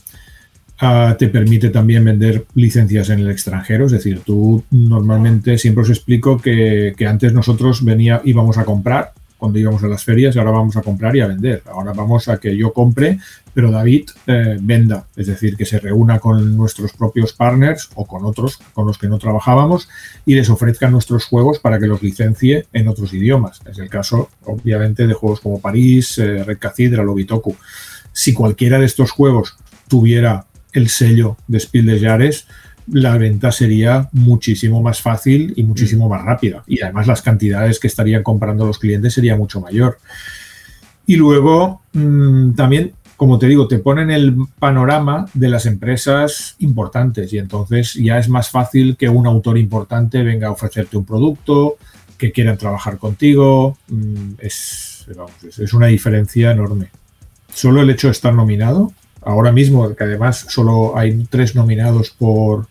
[0.80, 5.90] ah, te permite también vender licencias en el extranjero, es decir, tú normalmente siempre os
[5.90, 10.50] explico que, que antes nosotros venía, íbamos a comprar cuando íbamos a las ferias ahora
[10.50, 11.62] vamos a comprar y a vender.
[11.66, 13.18] Ahora vamos a que yo compre,
[13.54, 18.24] pero David eh, venda, es decir, que se reúna con nuestros propios partners o con
[18.24, 19.88] otros con los que no trabajábamos
[20.26, 23.60] y les ofrezca nuestros juegos para que los licencie en otros idiomas.
[23.70, 27.56] Es el caso, obviamente, de juegos como París, eh, Red Cathedral o Bitoku.
[28.12, 32.46] Si cualquiera de estos juegos tuviera el sello de Spiel de Jares,
[32.90, 36.10] la venta sería muchísimo más fácil y muchísimo mm.
[36.10, 36.64] más rápida.
[36.66, 39.98] Y además las cantidades que estarían comprando los clientes sería mucho mayor.
[41.06, 47.32] Y luego mm, también, como te digo, te ponen el panorama de las empresas importantes
[47.32, 51.76] y entonces ya es más fácil que un autor importante venga a ofrecerte un producto,
[52.16, 53.78] que quieran trabajar contigo.
[53.88, 55.06] Mm, es,
[55.58, 56.90] es una diferencia enorme.
[57.52, 58.92] Solo el hecho de estar nominado
[59.28, 62.66] ahora mismo, que además solo hay tres nominados por,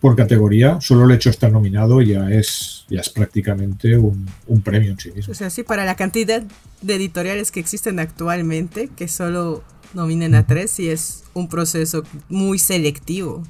[0.00, 4.26] por categoría, solo el hecho de estar nominado ya es, ya es prácticamente un,
[4.62, 5.32] premio en sí mismo.
[5.32, 6.44] O sea, sí, para la cantidad
[6.80, 9.64] de editoriales que existen actualmente, que solo
[9.94, 13.42] nominen a tres, y es un proceso muy selectivo.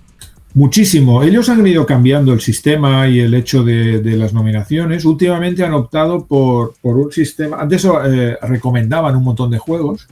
[0.55, 1.23] Muchísimo.
[1.23, 5.05] Ellos han ido cambiando el sistema y el hecho de, las nominaciones.
[5.05, 7.59] Últimamente han optado por, un sistema.
[7.61, 10.09] Antes eh, recomendaban un montón de juegos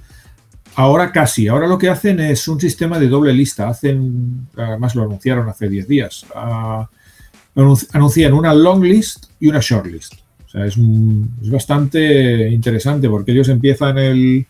[0.76, 3.68] Ahora casi, ahora lo que hacen es un sistema de doble lista.
[3.68, 6.84] Hacen, además lo anunciaron hace 10 días, uh,
[7.92, 10.14] anuncian una long list y una short list.
[10.46, 10.74] O sea, es,
[11.48, 14.46] bastante interesante porque ellos empiezan el,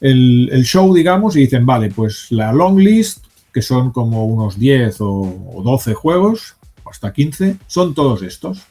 [0.00, 5.00] el, show, digamos, y dicen, vale, pues la long list, que son como unos 10
[5.00, 8.66] o, o 12 juegos, hasta 15, son todos estos.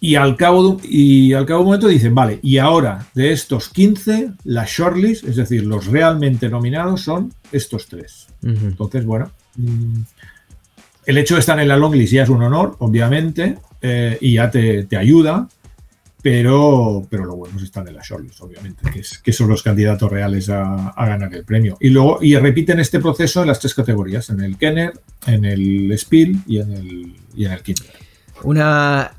[0.00, 3.32] Y al, cabo de, y al cabo de un momento dicen, vale, y ahora de
[3.32, 8.28] estos 15, la shortlist, es decir, los realmente nominados son estos tres.
[8.42, 10.00] Entonces, bueno, mm,
[11.06, 14.50] el hecho de estar en la longlist ya es un honor, obviamente, eh, y ya
[14.50, 15.48] te, te, ayuda,
[16.22, 20.10] pero, pero lo bueno están en las shortlist, obviamente, que, es, que son los candidatos
[20.12, 21.76] reales a, a, ganar el premio.
[21.80, 24.92] Y luego y repiten este proceso en las tres categorías, en el Kenner,
[25.26, 27.86] en el Spiel y en el, y en el Kinder.
[28.44, 29.12] Una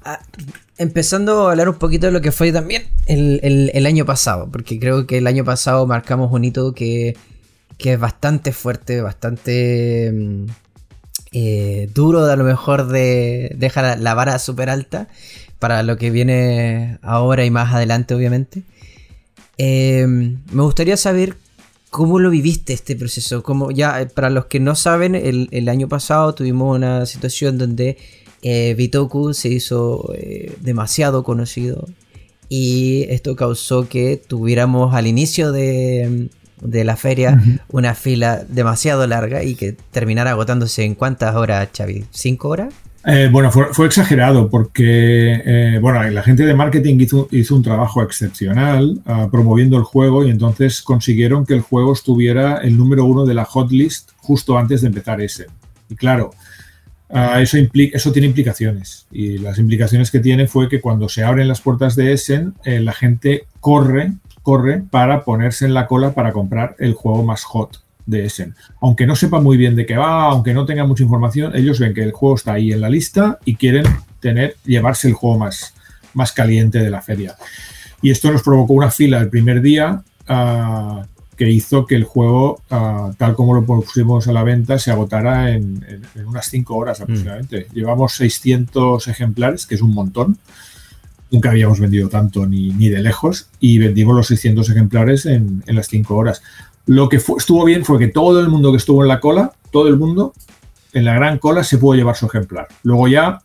[0.80, 5.06] empezando a hablar un poquito de lo que fue también el, año pasado, porque creo
[5.06, 7.16] que el año pasado marcamos un hito que,
[7.78, 10.46] es bastante fuerte, bastante mm,
[11.34, 15.10] eh, duro, de a lo mejor de dejar la, vara súper alta
[15.60, 18.64] para lo que viene ahora y más adelante, obviamente.
[19.58, 21.36] Em, me gustaría saber
[21.90, 23.44] cómo lo viviste este proceso.
[23.44, 27.98] Como ya, para los que no saben, el, el año pasado tuvimos una situación donde
[28.42, 31.88] eh, Bitoku se hizo eh, demasiado conocido
[32.48, 36.30] y esto causó que tuviéramos al inicio de,
[36.62, 42.50] la feria una fila demasiado larga y que terminara agotándose en cuántas horas, Xavi, ¿cinco
[42.50, 42.74] horas?
[43.06, 46.98] Eh, bueno, fue, exagerado porque bueno, la gente de marketing
[47.32, 52.58] hizo, un trabajo excepcional ah, promoviendo el juego y entonces consiguieron que el juego estuviera
[52.58, 55.48] el número uno de la hotlist justo antes de empezar ese.
[55.90, 56.32] Y claro,
[57.12, 61.24] Ah, eso, implica, eso tiene implicaciones y las implicaciones que tiene fue que cuando se
[61.24, 66.14] abren las puertas de Essen, eh, la gente corre, corre para ponerse en la cola
[66.14, 68.56] para comprar el juego más hot de Essen.
[68.80, 71.96] Aunque no sepa muy bien de qué va, aunque no tenga mucha información, ellos ven
[71.96, 73.86] que el juego está ahí en la lista y quieren
[74.20, 75.74] tener, llevarse el juego más,
[76.14, 77.36] más caliente de la feria.
[78.04, 81.02] Y esto nos provocó una fila el primer día uh,
[81.40, 85.52] que hizo que el juego, ah, tal como lo pusimos a la venta, se agotara
[85.52, 87.68] en, unas 5 horas aproximadamente.
[87.70, 87.76] Mm.
[87.76, 90.38] Llevamos 600 ejemplares, que es un montón.
[91.32, 95.88] Nunca habíamos vendido tanto ni, ni de lejos y vendimos los 600 ejemplares en, las
[95.88, 96.44] 5 horas.
[96.86, 99.88] Lo que estuvo bien fue que todo el mundo que estuvo en la cola, todo
[99.88, 100.34] el mundo,
[100.92, 102.68] en la gran cola, se pudo llevar su ejemplar.
[102.84, 103.40] Luego ya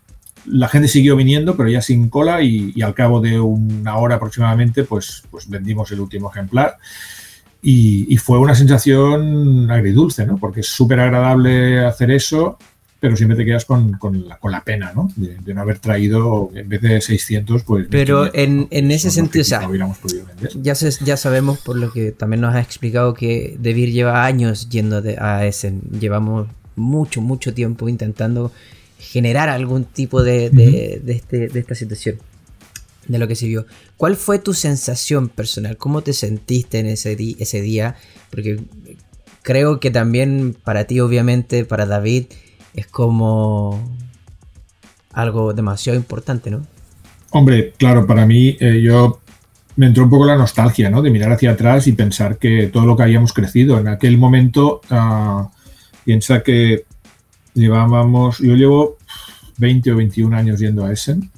[0.46, 4.16] la gente siguió viniendo, pero ya sin cola y, y, al cabo de una hora
[4.16, 6.76] aproximadamente, pues, pues vendimos el último ejemplar.
[7.66, 10.36] Y, fue una sensación agridulce, ¿no?
[10.36, 12.58] Porque es súper agradable hacer eso,
[13.00, 13.98] pero siempre te quedas con,
[14.42, 15.10] la, pena, ¿no?
[15.16, 17.86] De, no haber traído, en vez de 600, pues...
[17.90, 19.66] Pero en, ese sentido, o sea,
[20.60, 25.02] ya, ya sabemos, por lo que también nos has explicado, que Debir lleva años yendo
[25.18, 25.80] a Essen.
[25.98, 28.52] Llevamos mucho, mucho tiempo intentando
[28.98, 32.16] generar algún tipo de, este, de esta situación
[33.08, 33.66] de lo que se vio.
[33.96, 35.76] ¿Cuál fue tu sensación personal?
[35.76, 37.96] ¿Cómo te sentiste en ese, ese día?
[38.30, 38.60] Porque
[39.42, 42.26] creo que también para ti, obviamente, para David,
[42.74, 43.96] es como
[45.12, 46.66] algo demasiado importante, ¿no?
[47.30, 49.20] Hombre, claro, para mí eh, yo
[49.76, 51.02] me entró un poco la nostalgia, ¿no?
[51.02, 53.78] De mirar hacia atrás y pensar que todo lo que habíamos crecido.
[53.78, 55.48] En aquel momento, uh,
[56.04, 56.84] piensa que
[57.54, 58.98] llevábamos, yo llevo
[59.58, 61.30] 20 o 21 años yendo a Essen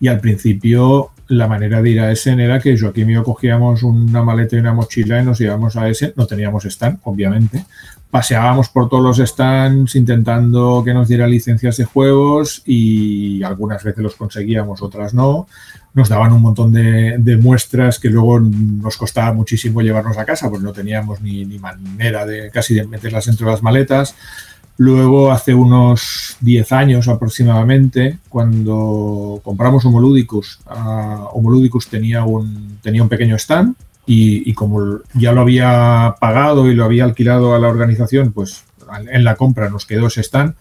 [0.00, 3.82] y al principio la manera de ir a Essen era que Joaquín y yo cogíamos
[3.82, 6.14] una maleta y una mochila y nos íbamos a Essen.
[6.16, 7.66] No teníamos stand, obviamente.
[8.10, 14.02] Paseábamos por todos los stands intentando que nos diera licencias de juegos y algunas veces
[14.02, 15.46] los conseguíamos, otras no.
[15.92, 20.62] Nos daban un montón de, muestras que luego nos costaba muchísimo llevarnos a casa, pues
[20.62, 24.14] no teníamos ni, ni manera de casi de meterlas dentro de las maletas.
[24.78, 33.08] Luego, hace unos 10 años aproximadamente, cuando compramos Homoludicus, uh, Homoludicus tenía un, tenía un
[33.08, 33.74] pequeño stand
[34.06, 38.64] y, como ya lo había pagado y lo había alquilado a la organización, pues
[39.10, 40.54] en la compra nos quedó ese stand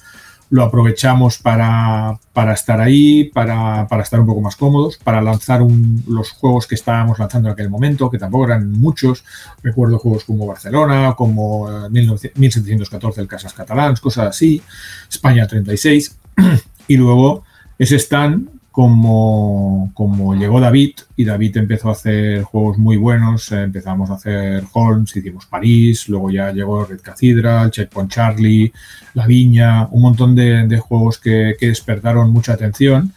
[0.49, 2.19] lo aprovechamos para,
[2.53, 5.61] estar ahí, para, estar un poco más cómodos, para lanzar
[6.07, 9.25] los juegos que estábamos lanzando en aquel momento, que tampoco eran muchos.
[9.61, 14.61] Recuerdo juegos como Barcelona, como 1714 eh, el Casas Catalans, cosas así,
[15.09, 16.17] España 36.
[16.89, 17.43] Y luego
[17.77, 18.47] ese stand
[18.77, 24.13] como, como llegó David y David empezó a hacer juegos muy buenos, eh, empezamos a
[24.13, 28.71] hacer Holmes, hicimos París, luego ya llegó Red Cathedral, Checkpoint Charlie,
[29.15, 33.13] La Viña, un montón de, juegos que, despertaron mucha atención,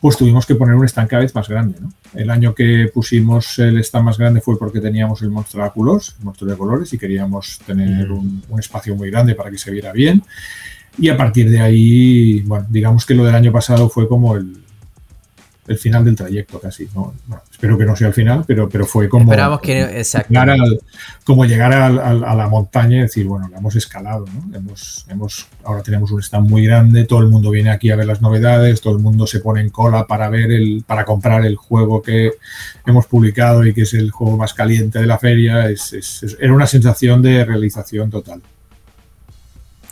[0.00, 1.76] pues tuvimos que poner un stand cada vez más grande.
[2.14, 6.14] El año que pusimos el stand más grande fue porque teníamos el monstruo de colores,
[6.20, 9.70] el monstruo de colores, y queríamos tener un, un espacio muy grande para que se
[9.70, 10.22] viera bien.
[10.96, 14.61] Y a partir de ahí, bueno, digamos que lo del año pasado fue como el,
[15.66, 16.88] el final del trayecto casi.
[16.94, 17.14] ¿no?
[17.50, 20.58] espero que no sea el final, pero, pero fue como, Esperamos que, llegar,
[21.24, 24.24] como llegar a, la montaña y decir, bueno, la hemos escalado.
[24.26, 24.56] ¿no?
[24.56, 28.06] Hemos, hemos, ahora tenemos un stand muy grande, todo el mundo viene aquí a ver
[28.06, 31.54] las novedades, todo el mundo se pone en cola para ver el, para comprar el
[31.54, 32.32] juego que
[32.84, 35.70] hemos publicado y que es el juego más caliente de la feria.
[35.70, 38.42] Es, era una sensación de realización total.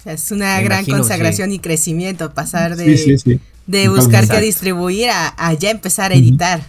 [0.05, 6.13] Es una gran consagración y crecimiento pasar de, de buscar qué distribuir a, ya empezar
[6.13, 6.61] a editar.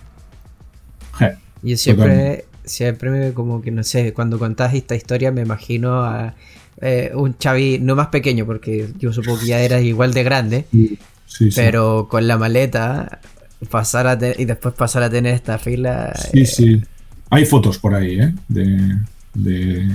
[1.63, 6.35] Yo siempre, siempre como que no sé, cuando contás esta historia me imagino a
[6.81, 10.65] eh, un Chavi no más pequeño, porque yo supongo que ya eras igual de grande,
[11.55, 13.19] pero con la maleta
[13.69, 16.13] pasar a y después pasar a tener esta fila.
[16.33, 16.81] Sí, sí.
[17.29, 18.33] Hay fotos por ahí, ¿eh?
[18.47, 18.97] De,
[19.33, 19.89] de,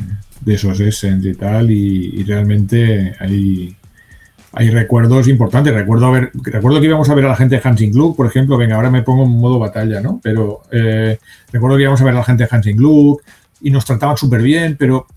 [0.46, 3.76] esos Essence y tal, y, realmente hay,
[4.58, 5.74] hay recuerdos importantes.
[5.74, 8.56] Recuerdo, recuerdo que íbamos a ver a la gente de Hansing Gluck, por ejemplo.
[8.56, 10.18] Venga, ahora me pongo en modo batalla, ¿no?
[10.22, 11.18] Pero eh,
[11.52, 13.22] recuerdo que íbamos a ver a la gente de Hansing Gluck
[13.60, 15.08] y nos trataban súper bien, pero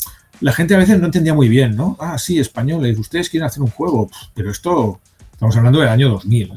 [0.42, 1.96] la gente a veces no entendía muy bien, ¿no?
[2.02, 5.00] Ah, sí, españoles, ustedes quieren hacer un juego, pero esto,
[5.32, 6.56] estamos hablando del año 2000, ¿eh?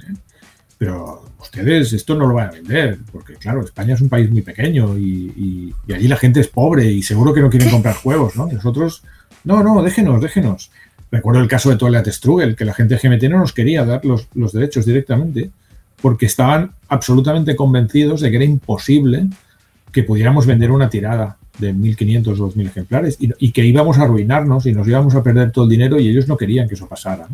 [0.77, 4.43] Pero ustedes esto no lo van a vender, porque claro, España es un país muy
[4.43, 8.49] pequeño y, allí la gente es pobre y seguro que no quieren comprar juegos, ¿no?
[8.49, 9.05] nosotros,
[9.45, 10.73] no, no, déjenos, déjenos.
[11.13, 14.03] Recuerdo el caso de Toilet Struggle, que la gente de GMT no nos quería dar
[14.03, 15.51] los, derechos directamente
[16.01, 19.27] porque estaban absolutamente convencidos de que era imposible
[19.93, 24.65] que pudiéramos vender una tirada de 1.500 o 2.000 ejemplares y, que íbamos a arruinarnos
[24.65, 27.29] y nos íbamos a perder todo el dinero y ellos no querían que eso pasara.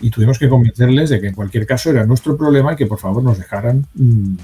[0.00, 3.00] y tuvimos que convencerles de que en cualquier caso era nuestro problema y que por
[3.00, 4.36] favor nos dejaran mm,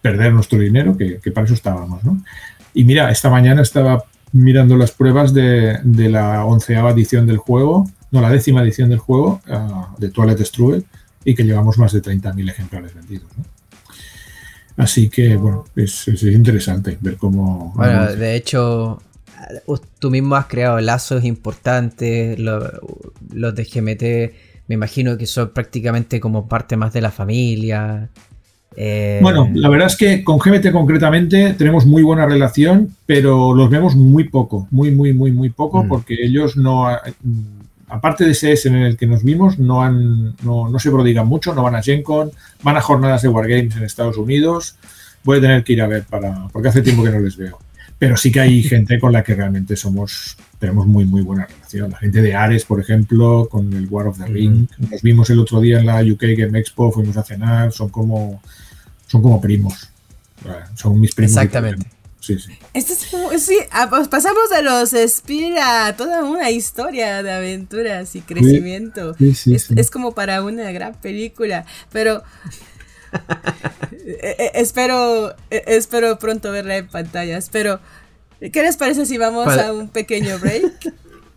[0.00, 2.02] perder nuestro dinero, que, para eso estábamos.
[2.72, 4.04] Y mira, esta mañana estaba
[4.34, 9.40] mirando las pruebas de, la onceava edición del juego, no, la décima edición del juego,
[9.48, 10.82] uh, de Toilet Struggle,
[11.24, 13.28] y que llevamos más de 30.000 ejemplares vendidos.
[13.38, 13.44] ¿no?
[14.76, 17.72] Así que, bueno, es, interesante ver cómo...
[17.76, 19.00] Bueno, de hecho,
[20.00, 22.64] tú mismo has creado lazos importantes, los,
[23.32, 24.34] los de GMT
[24.66, 28.08] me imagino que son prácticamente como parte más de la familia.
[28.76, 33.70] Eh, bueno, la verdad es que con GMT concretamente tenemos muy buena relación, pero los
[33.70, 35.88] vemos muy poco, muy, muy, muy, muy poco, mm.
[35.88, 36.88] porque ellos no,
[37.88, 41.26] aparte de ese S en el que nos vimos, no, han, no, no se prodigan
[41.26, 44.76] mucho, no van a Gen Con, van a jornadas de Wargames en Estados Unidos.
[45.22, 47.58] Voy a tener que ir a ver para, porque hace tiempo que no les veo
[47.96, 51.90] pero sí que hay gente con la que realmente somos tenemos muy muy buena relación.
[51.90, 54.66] La gente de Ares, por ejemplo, con el War of the Ring.
[54.90, 58.42] Nos vimos el otro día en la UK Game Expo, fuimos a cenar, son como
[59.14, 59.88] son como primos.
[60.74, 61.30] Son mis primos.
[61.30, 61.86] Exactamente.
[62.18, 62.52] Sí, sí.
[62.72, 62.94] Esto
[63.32, 63.58] es sí,
[63.90, 69.14] pues pasamos de los Spear a toda una historia de aventuras y crecimiento.
[69.20, 71.64] es, es, como para una gran película.
[71.92, 72.24] Pero
[73.12, 77.78] eh, eh, espero, eh, espero pronto verla en pantallas, pero
[78.40, 80.92] ¿qué les parece si vamos a un pequeño break?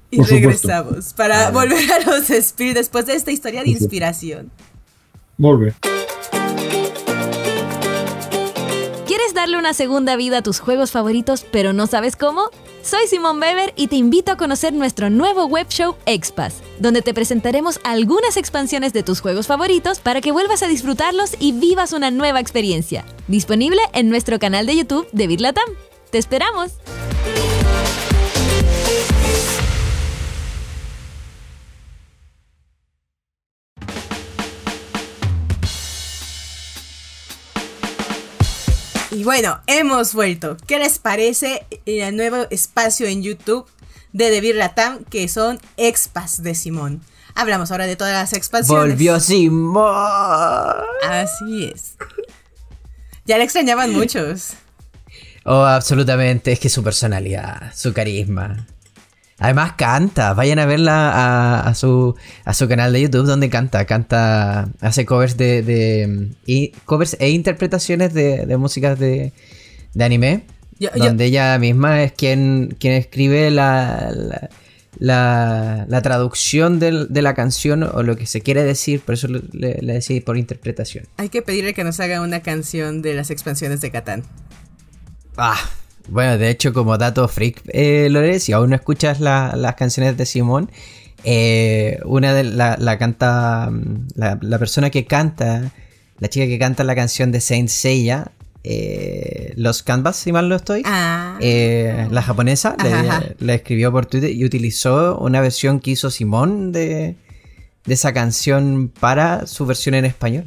[0.10, 4.50] Y regresamos para volver a los Spirit después de esta historia de inspiración.
[5.38, 5.76] Volver.
[9.38, 12.50] Darle una segunda vida a tus juegos favoritos pero no sabes cómo?
[12.82, 17.14] Soy Simón Weber y te invito a conocer nuestro nuevo web show Expas, donde te
[17.14, 22.10] presentaremos algunas expansiones de tus juegos favoritos para que vuelvas a disfrutarlos y vivas una
[22.10, 23.06] nueva experiencia.
[23.28, 25.70] Disponible en nuestro canal de YouTube de Birlatam.
[26.10, 26.72] ¡Te esperamos!
[39.28, 40.56] Bueno, hemos vuelto.
[40.68, 43.68] ¿Qué les parece el nuevo espacio en YouTube
[44.14, 47.02] de Debir Latam que son expas de Simón?
[47.36, 48.92] Hablamos ahora de todas las expansiones.
[48.94, 49.84] Volvió Simón.
[51.04, 51.98] Así es.
[53.26, 54.54] Ya le extrañaban muchos.
[55.44, 56.54] Oh, absolutamente.
[56.54, 58.66] Es que su personalidad, su carisma.
[59.40, 64.70] Además canta, vayan a verla a, su, a su canal de YouTube donde canta, canta,
[64.82, 69.34] hace covers de, y covers e interpretaciones de, de músicas de,
[70.00, 70.46] anime,
[70.96, 74.12] donde ella misma es quien, quien escribe la,
[74.98, 79.44] la, la, traducción de la canción o lo que se quiere decir, por eso le,
[79.54, 81.06] le decía por interpretación.
[81.18, 84.24] Hay que pedirle que nos haga una canción de las expansiones de Catán.
[85.38, 85.60] Ah,
[86.10, 90.26] bueno, de hecho, como dato freak, eh, Lore, si aún no escuchas las canciones de
[90.26, 90.70] Simón,
[91.24, 95.72] eh, una de la, canta, mm, la, persona que canta,
[96.20, 98.32] la chica que canta la canción de Saint Seiya,
[98.64, 101.38] eh, Los Canvas, si mal no estoy, ah.
[101.40, 102.76] eh, la japonesa,
[103.40, 107.16] la escribió por Twitter y utilizó una versión que hizo Simón de,
[107.86, 110.46] de esa canción para su versión en español.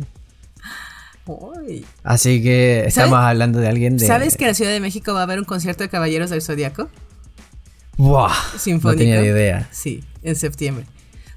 [2.02, 4.06] Así que estamos hablando de alguien de.
[4.06, 6.42] ¿Sabes que en la Ciudad de México va a haber un concierto de Caballeros del
[6.42, 6.88] Zodiaco?
[7.96, 8.28] ¡Wow!
[8.58, 9.04] Sinfónico.
[9.04, 9.68] No tenía idea.
[9.70, 10.86] Sí, en septiembre.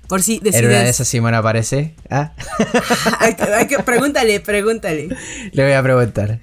[0.08, 0.64] Por si decides...
[0.64, 1.96] ¿En una de esas Simón aparece?
[2.10, 2.34] ¿Ah?
[3.20, 5.10] hay, que, pregúntale, pregúntale.
[5.52, 6.40] Le voy a preguntar.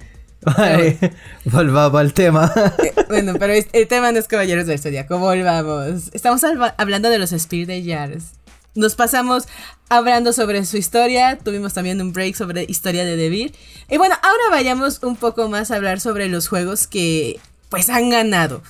[1.45, 2.51] volvamos al tema.
[2.83, 6.09] Eh, bueno, pero el tema no es Caballeros del Zodiaco, volvamos.
[6.13, 6.41] Estamos
[6.77, 8.40] hablando de los Spirit Jars.
[8.75, 9.47] Nos pasamos
[9.89, 13.53] hablando sobre su historia, tuvimos también un break sobre historia de Devir.
[13.89, 18.09] Y bueno, ahora vayamos un poco más a hablar sobre los juegos que pues han
[18.09, 18.63] ganado.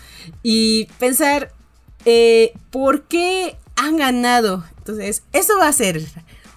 [0.44, 1.52] Y pensar
[2.06, 4.64] eh, por qué han ganado.
[4.78, 6.02] Entonces, eso va a ser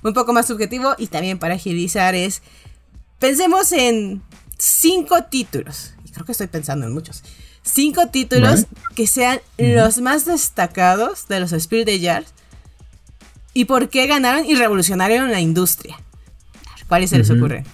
[0.03, 2.43] un poco más subjetivo y también para agilizar es,
[3.19, 4.23] pensemos en
[4.59, 5.93] cinco títulos.
[6.05, 7.23] Y creo que estoy pensando en muchos.
[7.63, 12.35] Cinco títulos que sean los más destacados de los Spirit de Jars
[13.55, 15.97] y por qué ganaron y revolucionaron la industria.
[16.89, 17.65] ¿Cuáles se les ocurre?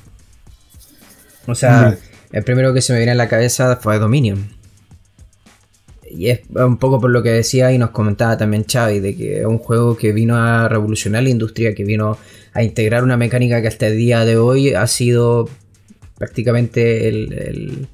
[1.47, 1.99] O sea,
[2.33, 4.51] el primero que se me viene a la cabeza fue Dominion.
[6.09, 9.41] Y es un poco por lo que decía y nos comentaba también Xavi, de que
[9.41, 12.18] es un juego que vino a revolucionar la industria, que vino
[12.53, 15.49] a integrar una mecánica que hasta el día de hoy ha sido
[16.18, 17.89] prácticamente el,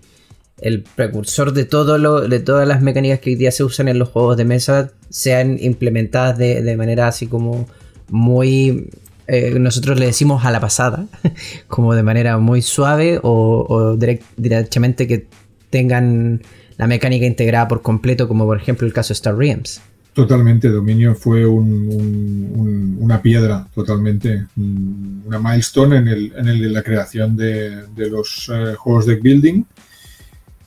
[0.94, 4.08] precursor de, todo lo, de todas las mecánicas que hoy día se usan en los
[4.08, 7.68] juegos de mesa, sean implementadas de, manera así como
[8.08, 8.88] muy
[9.26, 11.06] eh, nosotros le decimos a la pasada,
[11.68, 13.96] como de manera muy suave o,
[14.36, 15.26] directamente que
[15.70, 16.42] tengan
[16.78, 19.80] la mecánica integrada por completo, como por ejemplo el caso de Star Realms.
[20.14, 28.50] Totalmente, Dominio fue una piedra, totalmente, una milestone en, el, en la creación de, los
[28.50, 29.64] eh, juegos de building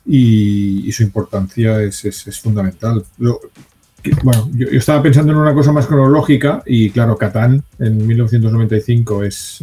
[0.06, 3.04] y, su importancia es, fundamental.
[4.22, 9.62] bueno, yo, estaba pensando en una cosa más cronológica y claro, Catán en 1995 es,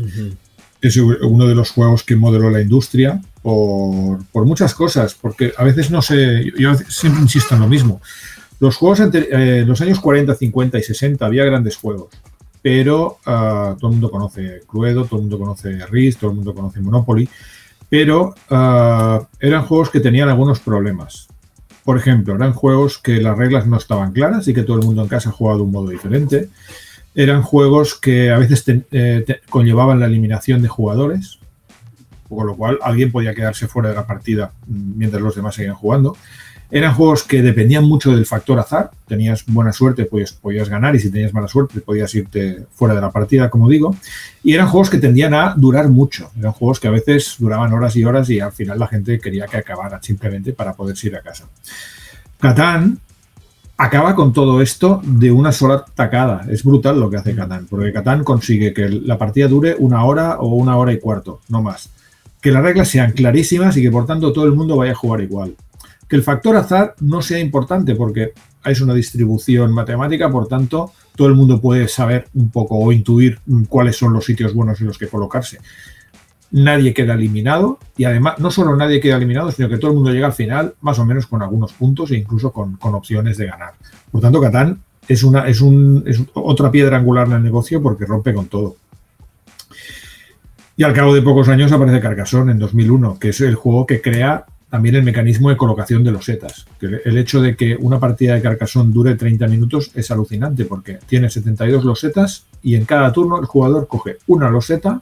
[0.82, 5.90] es uno de los juegos que modeló la industria por, muchas cosas, porque a veces
[5.90, 8.02] no sé, yo siempre insisto en lo mismo.
[8.60, 12.10] Los juegos entre eh, los años 40, 50 y 60 había grandes juegos,
[12.62, 16.54] pero ah, todo el mundo conoce Cluedo, todo el mundo conoce Risk, todo el mundo
[16.54, 17.30] conoce Monopoly,
[17.90, 21.28] pero ah, eran juegos que tenían algunos problemas.
[21.84, 25.04] Por ejemplo, eran juegos que las reglas no estaban claras y que todo el mundo
[25.04, 26.50] en casa jugaba de un modo diferente.
[27.16, 31.40] Eran juegos que a veces eh, conllevaban la eliminación de jugadores,
[32.28, 36.18] con lo cual alguien podía quedarse fuera de la partida mientras los demás seguían jugando.
[36.70, 38.92] Eran juegos que dependían mucho del factor azar.
[39.08, 43.02] Tenías buena suerte, pues podías ganar, y si tenías mala suerte, podías irte fuera de
[43.02, 43.96] la partida, como digo.
[44.44, 46.32] Y eran juegos que tendían a durar mucho.
[46.38, 49.46] Eran juegos que a veces duraban horas y horas y al final la gente quería
[49.46, 51.46] que acabara simplemente para poderse ir a casa.
[52.40, 53.00] Catán
[53.78, 56.46] acaba con todo esto de una sola tacada.
[56.50, 60.40] Es brutal lo que hace Catán, porque Catán consigue que la partida dure una hora
[60.40, 61.90] o una hora y cuarto, no más
[62.42, 65.22] que las reglas sean clarísimas y que por tanto todo el mundo vaya a jugar
[65.22, 65.56] igual.
[66.08, 68.34] Que el factor azar no sea importante porque
[68.64, 73.40] es una distribución matemática, por tanto todo el mundo puede saber un poco o intuir
[73.68, 75.60] cuáles son los sitios buenos en los que colocarse.
[76.52, 80.12] Nadie queda eliminado y además no solo nadie queda eliminado, sino que todo el mundo
[80.12, 83.74] llega al final más o menos con algunos puntos e incluso con, opciones de ganar.
[84.12, 88.06] Por tanto, Catán es, una, es, un, es otra piedra angular en el negocio porque
[88.06, 88.78] rompe con todo.
[90.78, 94.00] Y al cabo de pocos años aparece Carcassonne en 2001, que es el juego que
[94.00, 96.66] crea también el mecanismo de colocación de los setas.
[96.82, 101.30] El hecho de que una partida de Carcassonne dure 30 minutos es alucinante porque tiene
[101.30, 105.02] 72 losetas y en cada turno el jugador coge una loseta,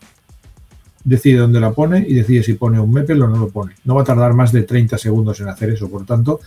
[1.03, 3.73] decide dónde la pone y decide si pone un mepel o no lo pone.
[3.85, 6.41] No va a tardar más de 30 segundos en hacer eso, por tanto,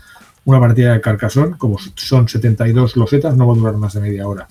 [0.44, 4.26] una partida de Carcassonne, como son 72 losetas, no va a durar más de media
[4.26, 4.48] hora.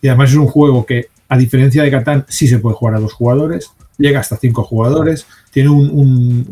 [0.00, 3.00] Y además es un juego que, a diferencia de Catán, sí se puede jugar a
[3.00, 6.46] dos jugadores, llega hasta cinco jugadores, tiene un,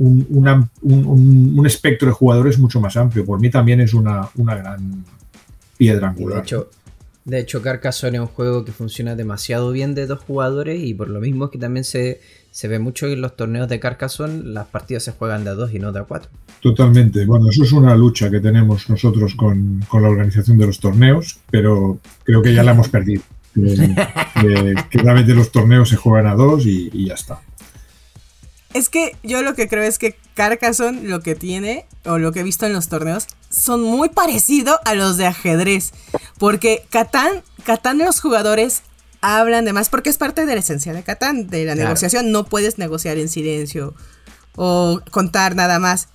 [0.83, 3.25] un, espectro de jugadores mucho más amplio.
[3.25, 5.05] Por mí también es una, gran
[5.77, 6.39] piedra angular.
[6.39, 6.71] De hecho,
[7.25, 11.09] de hecho, Carcassonne es un juego que funciona demasiado bien de dos jugadores y por
[11.09, 12.21] lo mismo que también se,
[12.51, 15.73] se ve mucho en los torneos de Carcassonne, las partidas se juegan de a dos
[15.73, 16.31] y no de a cuatro.
[16.61, 17.25] Totalmente.
[17.27, 21.99] Bueno, eso es una lucha que tenemos nosotros con, la organización de los torneos, pero
[22.25, 23.23] creo que ya la hemos perdido
[23.55, 27.41] que, realmente los torneos se juegan a dos y, ya está.
[28.73, 32.41] Es que yo lo que creo es que Carcassonne lo que tiene, o lo que
[32.41, 35.93] he visto en los torneos, son muy parecidos a los de ajedrez.
[36.39, 38.83] Porque Catán, Catán los jugadores
[39.21, 42.33] hablan de más, porque es parte de la esencia de Catán, de la negociación.
[42.33, 43.95] No puedes negociar en silencio
[44.57, 46.09] o contar nada más.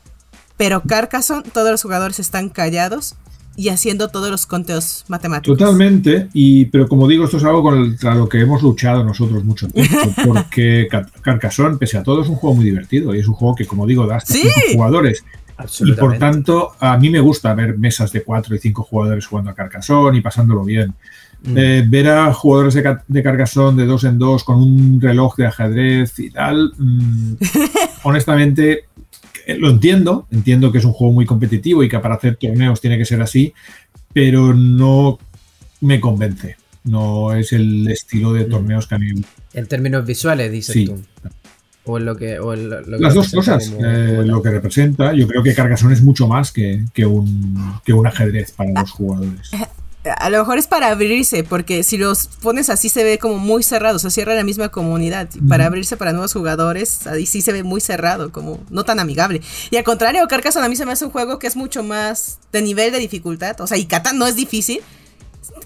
[0.58, 3.16] Pero Carcassonne, todos los jugadores están callados
[3.56, 5.58] y haciendo todos los conteos matemáticos.
[5.58, 9.68] Totalmente, y, pero como digo, esto es algo contra lo que hemos luchado nosotros mucho
[9.68, 10.88] tiempo, porque
[11.22, 13.86] Carcassonne, pese a todo, es un juego muy divertido y es un juego que, como
[13.86, 15.24] digo, da hasta cinco jugadores.
[15.82, 19.52] Y por tanto, a mí me gusta ver mesas de cuatro y cinco jugadores jugando
[19.52, 20.94] a Carcassonne y pasándolo bien.
[21.42, 21.58] Mm.
[21.58, 25.48] Eh, ver a jugadores de, de, Carcassonne de dos en dos con un reloj de
[25.48, 27.34] ajedrez y tal, mm,
[28.04, 28.89] honestamente,
[29.58, 32.98] lo entiendo, entiendo que es un juego muy competitivo y que para hacer torneos tiene
[32.98, 33.54] que ser así,
[34.14, 35.20] pero no
[35.82, 36.58] me convence.
[36.84, 38.50] No es el estilo de mm.
[38.50, 39.08] torneos que a mí.
[39.54, 41.02] En términos visuales, dices tú.
[41.86, 42.38] O lo que,
[42.88, 45.14] Las dos cosas, eh, lo que representa.
[45.14, 49.50] Yo creo que Carcassonne es mucho más que, un, que un ajedrez para los jugadores.
[50.06, 53.64] A lo mejor es para abrirse, porque si los pones así se ve como muy
[53.64, 55.28] cerrado, se cierra la misma comunidad.
[55.50, 59.42] Para abrirse para nuevos jugadores, ahí sí se ve muy cerrado, como no tan amigable.
[59.72, 62.40] Y al contrario, Carcassonne a mí se me hace un juego que es mucho más
[62.54, 63.60] de nivel de dificultad.
[63.60, 64.82] O sea, y Catán no es difícil,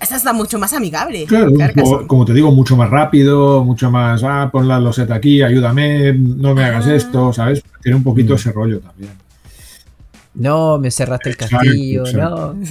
[0.01, 1.25] esa está mucho más amigable.
[1.25, 1.51] Claro,
[2.07, 6.53] como, te digo, mucho más rápido, mucho más, ah, pon la loseta aquí, ayúdame, no
[6.53, 7.63] me hagas esto, ¿sabes?
[7.81, 8.36] Tiene un poquito mm.
[8.36, 9.11] ese rollo también.
[10.36, 12.55] No, me cerraste el castillo, no.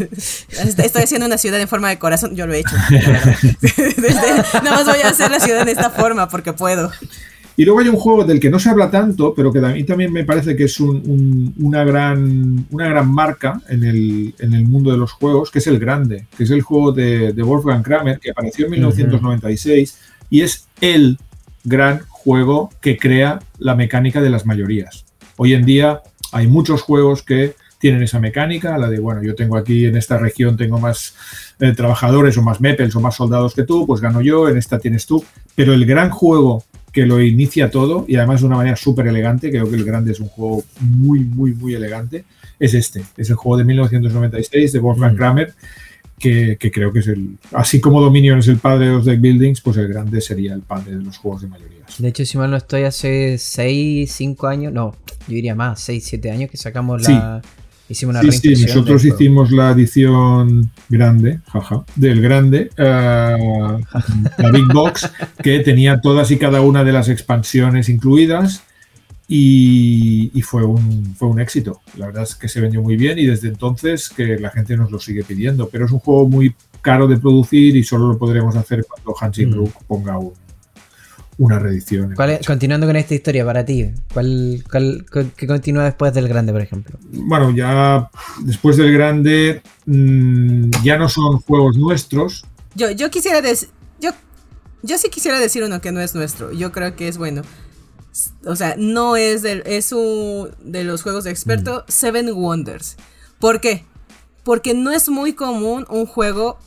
[0.78, 2.74] Estoy haciendo una ciudad en forma de corazón, yo lo he hecho.
[4.62, 6.90] Nada más voy a hacer la ciudad en esta forma porque puedo.
[7.56, 9.84] Y luego hay un juego del que no se habla tanto, pero que a mí
[9.84, 14.90] también me parece que es una, gran, una gran marca en el, en el, mundo
[14.90, 18.30] de los juegos, que es el Grande, que es el juego de, Wolfgang Kramer, que
[18.30, 19.98] apareció en 1996
[20.30, 21.18] y es el
[21.62, 25.04] gran juego que crea la mecánica de las mayorías.
[25.36, 26.00] Hoy en día
[26.32, 30.16] hay muchos juegos que tienen esa mecánica, la de, bueno, yo tengo aquí en esta
[30.16, 31.14] región, tengo más
[31.58, 34.78] eh, trabajadores o más mepels o más soldados que tú, pues gano yo, en esta
[34.78, 35.24] tienes tú.
[35.56, 39.50] Pero el gran juego que lo inicia todo y además de una manera súper elegante,
[39.50, 42.24] creo que el Grande es un juego muy, muy, muy elegante,
[42.58, 45.16] es este, es el juego de 1996 de Wolfgang mm.
[45.16, 45.54] Kramer,
[46.18, 49.60] que, creo que es el, así como Dominion es el padre de los deck buildings,
[49.60, 51.81] pues el Grande sería el padre de los juegos de mayorías.
[51.98, 54.94] De hecho, si mal no estoy, hace 6, 5 años, no,
[55.28, 57.42] yo diría más, 6, 7 años que sacamos la...
[57.88, 63.82] Hicimos una sí, sí, nosotros hicimos la edición grande, jaja, del grande, eh,
[64.38, 65.10] la Big Box,
[65.42, 68.62] que tenía todas y cada una de las expansiones incluidas
[69.28, 71.80] y, fue, un, fue un éxito.
[71.96, 74.90] La verdad es que se vendió muy bien y desde entonces que la gente nos
[74.90, 78.56] lo sigue pidiendo, pero es un juego muy caro de producir y solo lo podremos
[78.56, 79.84] hacer cuando Hansi Brook mm.
[79.86, 80.32] ponga un,
[81.38, 82.14] una reedición.
[82.46, 84.64] continuando con esta historia para ti, ¿cuál,
[85.36, 86.98] qué continúa después del grande, por ejemplo?
[87.10, 88.10] Bueno, ya
[88.40, 92.44] después del grande mm, ya no son juegos nuestros.
[92.74, 93.70] Yo, yo quisiera decir,
[94.00, 94.10] yo,
[94.82, 96.52] yo sí quisiera decir uno que no es nuestro.
[96.52, 97.42] Yo creo que es bueno.
[98.44, 101.90] O sea, no es del, es un, de los juegos de experto, mm.
[101.90, 102.96] Seven Wonders.
[103.38, 103.84] ¿Por qué?
[104.44, 106.58] Porque no es muy común un juego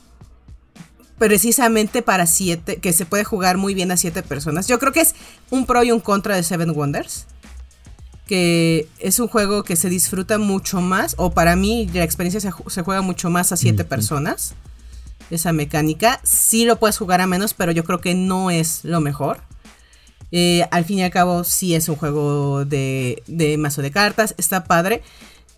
[1.17, 4.67] precisamente para siete, que se puede jugar muy bien a siete personas.
[4.67, 5.15] Yo creo que es
[5.49, 7.25] un pro y un contra de Seven Wonders.
[8.27, 12.81] Que es un juego que se disfruta mucho más, o para mí la experiencia se,
[12.81, 14.55] juega mucho más a siete personas.
[15.29, 16.19] Esa mecánica.
[16.23, 19.41] Sí lo puedes jugar a menos, pero yo creo que no es lo mejor.
[20.31, 24.33] Eh, al fin y al cabo, sí es un juego de, de mazo de cartas,
[24.37, 25.03] está padre.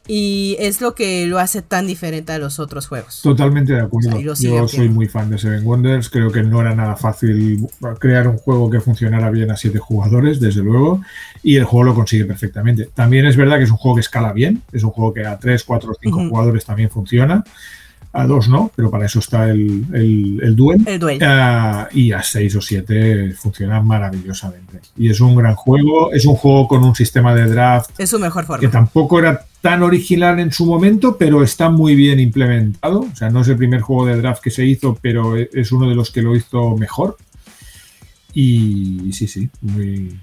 [0.07, 3.19] Y es lo que lo hace tan diferente a los otros juegos.
[3.21, 4.19] Totalmente de acuerdo.
[4.19, 4.35] Yo
[4.67, 6.09] soy muy fan de Seven Wonders.
[6.09, 7.67] Creo que no era nada fácil
[7.99, 11.01] crear un juego que funcionara bien a siete jugadores, desde luego.
[11.43, 12.89] Y el juego lo consigue perfectamente.
[12.93, 14.61] También es verdad que es un juego que escala bien.
[14.71, 17.43] Es un juego que a tres, cuatro, cinco jugadores también funciona.
[18.13, 20.83] A dos no, pero para eso está el, el, el duel.
[21.21, 24.79] Ah, y a seis o siete funciona maravillosamente.
[24.95, 26.11] Y es un gran juego.
[26.13, 27.91] Es un juego con un sistema de draft.
[27.99, 28.61] Es su mejor forma.
[28.61, 33.01] Que tampoco era tan original en su momento, pero está muy bien implementado.
[33.01, 35.89] O sea, no es el primer juego de draft que se hizo, pero es uno
[35.89, 37.17] de los que lo hizo mejor.
[38.33, 40.19] Y sí, sí, muy,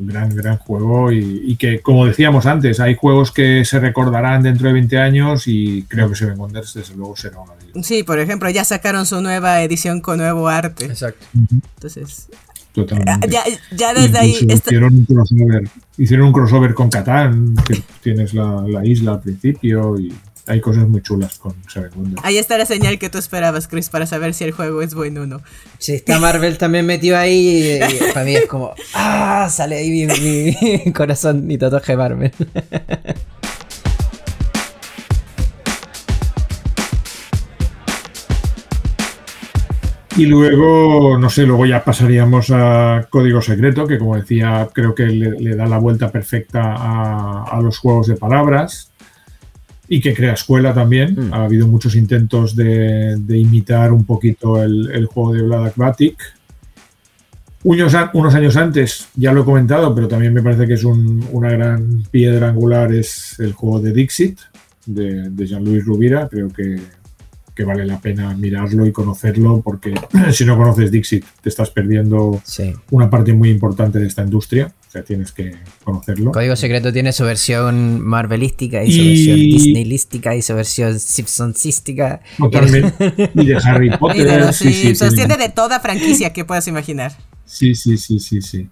[0.00, 4.74] gran, gran juego y, que, como decíamos antes, hay juegos que se recordarán dentro de
[4.74, 7.86] 20 años y creo que Seven Wonders desde luego será uno de ellos.
[7.86, 10.86] Sí, por ejemplo, ya sacaron su nueva edición con nuevo arte.
[10.86, 11.26] Exacto.
[11.34, 12.28] Entonces...
[12.86, 13.28] Totalmente.
[13.72, 14.36] Ya, desde ahí...
[14.48, 19.98] Hicieron, un crossover, hicieron un crossover con Catán, que tienes la, la isla al principio
[19.98, 20.12] y
[20.46, 22.24] hay cosas muy chulas con Seven Wonders.
[22.24, 25.22] Ahí está la señal que tú esperabas, Chris, para saber si el juego es bueno
[25.22, 25.42] o no.
[25.78, 27.80] Si está Marvel también metido ahí,
[28.14, 29.48] para mí es como, ¡ah!
[29.50, 32.32] Sale ahí mi, corazón, mi tatuaje Marvel.
[40.18, 45.06] Y luego, no sé, luego ya pasaríamos a Código Secreto, que como decía, creo que
[45.06, 48.90] le, da la vuelta perfecta a, a, los juegos de palabras
[49.88, 51.14] y que crea escuela también.
[51.14, 51.34] Mm.
[51.34, 56.16] Ha habido muchos intentos de, imitar un poquito el, juego de Vlad Aquatic.
[57.64, 61.50] Unos, unos, años antes, ya lo he comentado, pero también me parece que es una
[61.50, 64.38] gran piedra angular, es el juego de Dixit,
[64.86, 66.28] de, Jean-Louis Rubira.
[66.28, 66.80] Creo que,
[67.64, 69.94] vale la pena mirarlo y conocerlo, porque
[70.32, 72.42] si no conoces Dixit, te estás perdiendo
[72.90, 74.72] una parte muy importante de esta industria.
[74.88, 75.54] O sea, tienes que
[75.84, 76.32] conocerlo.
[76.32, 82.20] Código Secreto tiene su versión marvelística y, su versión disneylística y su versión simpsonsística.
[82.38, 83.14] Totalmente.
[83.34, 84.16] y de Harry Potter.
[84.18, 87.12] Y de los sí, tiene de toda franquicia que puedas imaginar.
[87.44, 88.68] Sí, sí, sí, sí, sí.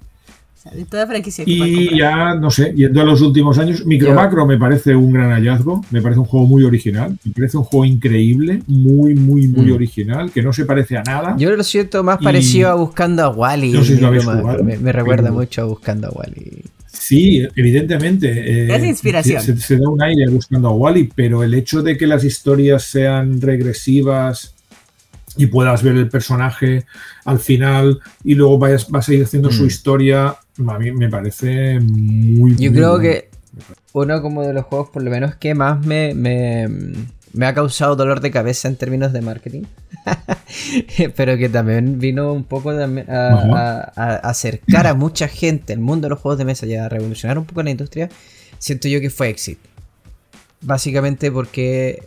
[0.75, 4.47] De toda franquicia que Y ya, no sé, yendo a los últimos años, Micro Macro
[4.47, 7.85] me parece un gran hallazgo, me parece un juego muy original, me parece un juego
[7.85, 9.75] increíble, muy, muy, muy mm.
[9.75, 11.37] original, que no se parece a nada.
[11.39, 13.73] Yo lo siento más parecido a Buscando a Wally.
[13.73, 16.63] No sé si lo me, recuerda mucho a Buscando a Wally.
[16.87, 18.29] Sí, evidentemente.
[18.67, 19.43] Eh, es inspiración.
[19.43, 23.41] Se, da un aire buscando a Wally, pero el hecho de que las historias sean
[23.41, 24.55] regresivas
[25.37, 26.87] y puedas ver el personaje
[27.25, 29.67] al final y luego vayas, vas a ir haciendo su mm.
[29.67, 32.57] historia a mí me parece muy...
[32.57, 33.29] Yo creo que
[33.93, 38.21] uno como de los juegos por lo menos que más me, me, ha causado dolor
[38.21, 39.63] de cabeza en términos de marketing,
[41.17, 43.81] pero que también vino un poco a,
[44.23, 47.45] acercar a mucha gente el mundo de los juegos de mesa y a revolucionar un
[47.45, 48.09] poco la industria,
[48.59, 49.59] siento yo que fue Exit.
[50.61, 52.03] Básicamente porque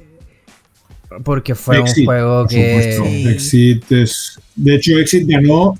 [1.23, 3.31] porque fue un juego que.
[3.31, 4.39] Exit es.
[4.55, 5.75] De hecho, Exit ganó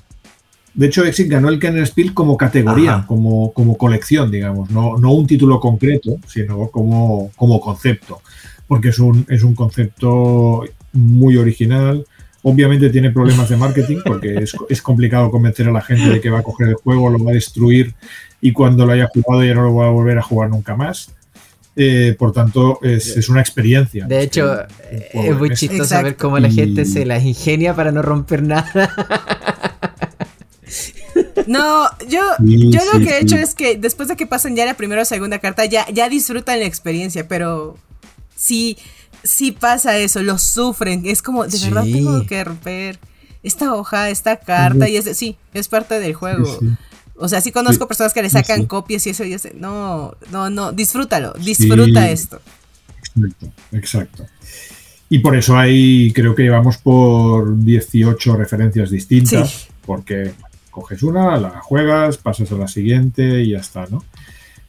[0.80, 5.12] de hecho, Exit ganó el Kenner Spiel como categoría, como, como colección, digamos, no, no,
[5.12, 8.22] un título concreto, sino como, como concepto,
[8.66, 10.64] porque es un, es un concepto
[10.94, 12.06] muy original.
[12.42, 16.30] Obviamente tiene problemas de marketing, porque es, es, complicado convencer a la gente de que
[16.30, 17.94] va a coger el juego, lo va a destruir
[18.40, 21.14] y cuando lo haya jugado ya no lo va a volver a jugar nunca más.
[21.76, 24.06] Eh, por tanto, es, es, una experiencia.
[24.06, 28.42] De hecho, es muy chistoso saber cómo la gente se las ingenia para no romper
[28.42, 28.90] nada.
[31.46, 34.74] No, yo, yo lo que he hecho es que después de que pasen ya la
[34.74, 37.78] primera o segunda carta, ya, ya disfrutan la experiencia, pero
[38.34, 38.76] sí,
[39.22, 41.02] sí pasa eso, lo sufren.
[41.04, 42.98] Es como, de verdad tengo que romper
[43.42, 46.58] esta hoja, esta carta, y es, sí, es parte del juego.
[47.16, 50.50] O sea, sí conozco personas que le sacan copias y eso, y ese, no, no,
[50.50, 52.40] no, disfrútalo, disfruta esto.
[52.98, 54.26] Exacto, exacto.
[55.08, 60.32] Y por eso hay, creo que llevamos por 18 referencias distintas, porque
[60.80, 64.02] coges una, la juegas, pasas a la siguiente y ya está, ¿no?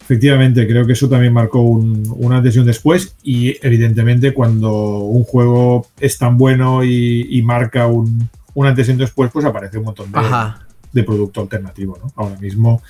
[0.01, 6.17] Efectivamente, creo que eso también marcó una adhesión después y evidentemente cuando un juego es
[6.17, 10.19] tan bueno y, marca un, una adhesión después, pues aparece un montón de,
[10.91, 12.11] de producto alternativo, ¿no?
[12.17, 12.81] Ahora mismo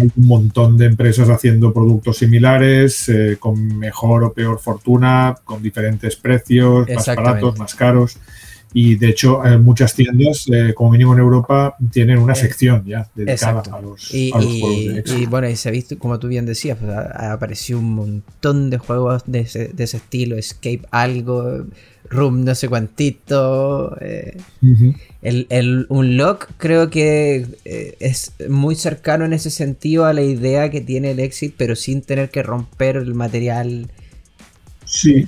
[0.00, 5.62] hay un montón de empresas haciendo productos similares, eh, con mejor o peor fortuna, con
[5.62, 8.16] diferentes precios, más baratos, más caros.
[8.74, 12.84] Y de hecho, en muchas tiendas, eh, como mínimo en Europa, tienen una eh, sección
[12.86, 14.32] ya dedicada a los, y,
[15.04, 18.70] y, bueno, y se ha visto, como tú bien decías, pues, ha, aparecido un montón
[18.70, 21.66] de juegos de ese, de ese, estilo: Escape algo,
[22.08, 23.96] Room no sé cuantito.
[24.00, 24.38] Eh,
[25.20, 27.46] el, el Unlock creo que
[28.00, 32.00] es muy cercano en ese sentido a la idea que tiene el Exit, pero sin
[32.00, 33.90] tener que romper el material.
[34.84, 35.26] Sí,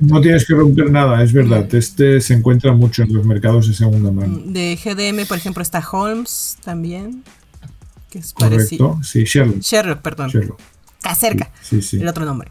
[0.00, 1.72] no tienes que romper nada, es verdad.
[1.74, 4.40] Este se encuentra mucho en los mercados de segunda mano.
[4.44, 7.22] Mm, de GDM, por ejemplo, está Holmes también.
[8.10, 9.60] Que es Correcto, sí, Sherlock.
[9.60, 10.30] Sherlock, perdón.
[10.30, 10.60] Sherlock.
[10.96, 11.50] Está cerca.
[11.62, 11.98] Sí, sí.
[11.98, 12.50] El otro nombre.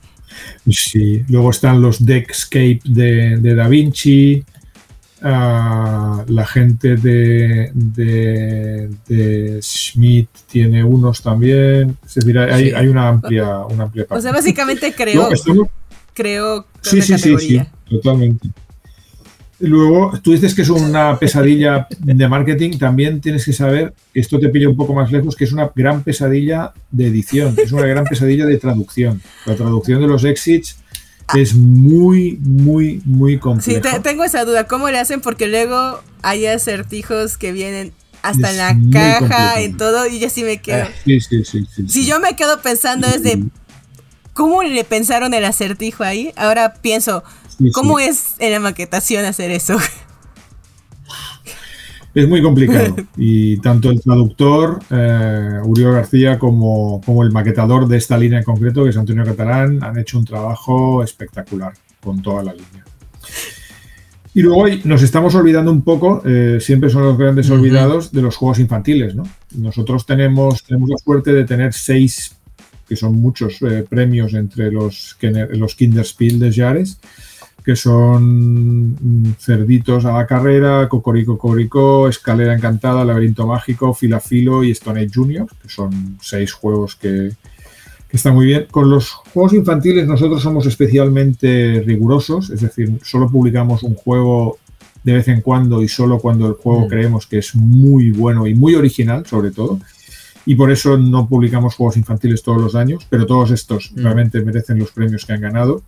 [0.69, 4.43] Sí, luego están los Deckscape de, de Da Vinci.
[5.21, 11.97] Ah, la gente de, de, Schmidt tiene unos también.
[12.05, 14.19] Es decir, hay, hay una amplia, una amplia parte.
[14.19, 14.93] O sea, básicamente
[16.19, 17.01] creo creo.
[17.01, 18.49] Sí, sí, sí, sí, totalmente.
[19.61, 24.47] Luego, tú dices que es una pesadilla de marketing, también tienes que saber, esto te
[24.47, 28.05] pilla un poco más lejos, que es una gran pesadilla de edición, es una gran
[28.05, 29.21] pesadilla de traducción.
[29.45, 30.77] La traducción de los exits
[31.35, 33.95] es muy, muy, muy compleja.
[33.95, 35.19] Sí, tengo esa duda, ¿cómo le hacen?
[35.19, 37.91] Porque luego hay acertijos que vienen
[38.21, 40.85] hasta en la caja, en todo, y yo sí me quedo.
[41.03, 43.43] Sí, sí, sí, si yo me quedo pensando es de
[44.39, 46.31] ¿Cómo le pensaron el acertijo ahí?
[46.37, 47.25] Ahora pienso,
[47.73, 49.75] ¿cómo es en la maquetación hacer eso?
[52.15, 57.97] Es muy complicado y tanto el traductor, eh, Uriol García, como, como, el maquetador de
[57.97, 62.41] esta línea en concreto, que es Antonio Catalán, han hecho un trabajo espectacular con toda
[62.41, 62.85] la línea.
[64.33, 68.37] Y luego nos estamos olvidando un poco, eh, siempre son los grandes olvidados, de los
[68.37, 69.15] juegos infantiles.
[69.15, 69.23] ¿no?
[69.57, 72.38] Nosotros tenemos, tenemos la suerte de tener seis
[72.89, 75.15] que son muchos eh, premios entre los,
[75.51, 76.99] los Kinderspiel de Jares,
[77.63, 84.71] que son mm, Cerditos a la carrera, Cocorico Cocorico, Escalera Encantada, Laberinto Mágico, Filafilo y
[84.71, 87.31] Stone Age Junior, que son seis juegos que,
[88.09, 88.65] que están muy bien.
[88.71, 94.57] Con los juegos infantiles nosotros somos especialmente rigurosos, es decir, solo publicamos un juego
[95.03, 96.87] de vez en cuando y solo cuando el juego mm.
[96.87, 99.79] creemos que es muy bueno y muy original, sobre todo
[100.49, 104.01] y por eso no publicamos juegos infantiles todos los años, pero todos estos mm.
[104.01, 105.83] realmente merecen los premios que han ganado.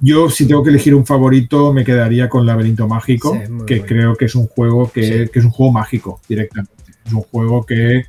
[0.00, 4.24] Yo, si tengo que elegir un favorito, me quedaría con Laberinto Mágico, que creo que
[4.24, 6.72] es un juego que, que, es un juego mágico directamente.
[7.06, 8.06] Es un juego que,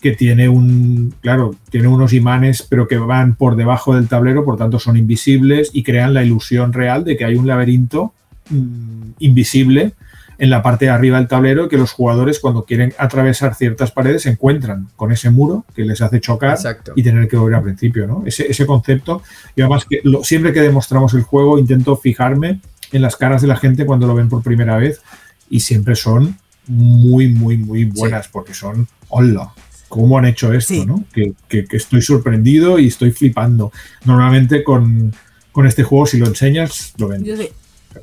[0.00, 4.56] que, tiene un, claro, tiene unos imanes, pero que van por debajo del tablero, por
[4.56, 8.14] tanto son invisibles y crean la ilusión real de que hay un laberinto
[8.48, 9.94] mm, invisible
[10.38, 14.22] en la parte de arriba del tablero que los jugadores cuando quieren atravesar ciertas paredes
[14.22, 16.58] se encuentran con ese muro que les hace chocar
[16.94, 18.22] y tener que volver al principio, ¿no?
[18.26, 19.22] Ese, ese concepto.
[19.54, 22.60] Y además que siempre que demostramos el juego intento fijarme
[22.92, 25.00] en las caras de la gente cuando lo ven por primera vez
[25.48, 29.52] y siempre son muy, muy, muy buenas porque son, hola,
[29.88, 30.84] ¿cómo han hecho esto?
[30.84, 31.04] ¿no?
[31.12, 31.34] Que,
[31.72, 33.72] estoy sorprendido y estoy flipando.
[34.04, 35.14] Normalmente con,
[35.52, 37.24] con este juego si lo enseñas, lo ven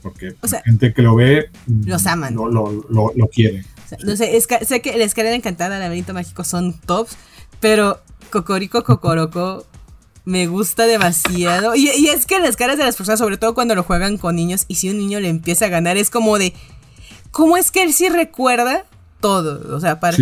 [0.01, 2.35] porque la gente que lo ve los aman.
[2.35, 3.65] Lo, lo, quiere.
[4.03, 7.17] no sé, sé que la escalera encantada, laberinto mágico son tops,
[7.59, 9.65] pero Cocorico Cocoroco
[10.25, 11.75] me gusta demasiado.
[11.75, 14.35] Y, y, es que las caras de las personas, sobre todo cuando lo juegan con
[14.35, 16.53] niños, y si un niño le empieza a ganar, es como de.
[17.31, 18.85] ¿Cómo es que él sí recuerda
[19.23, 19.73] todo.
[19.73, 20.17] O sea, para,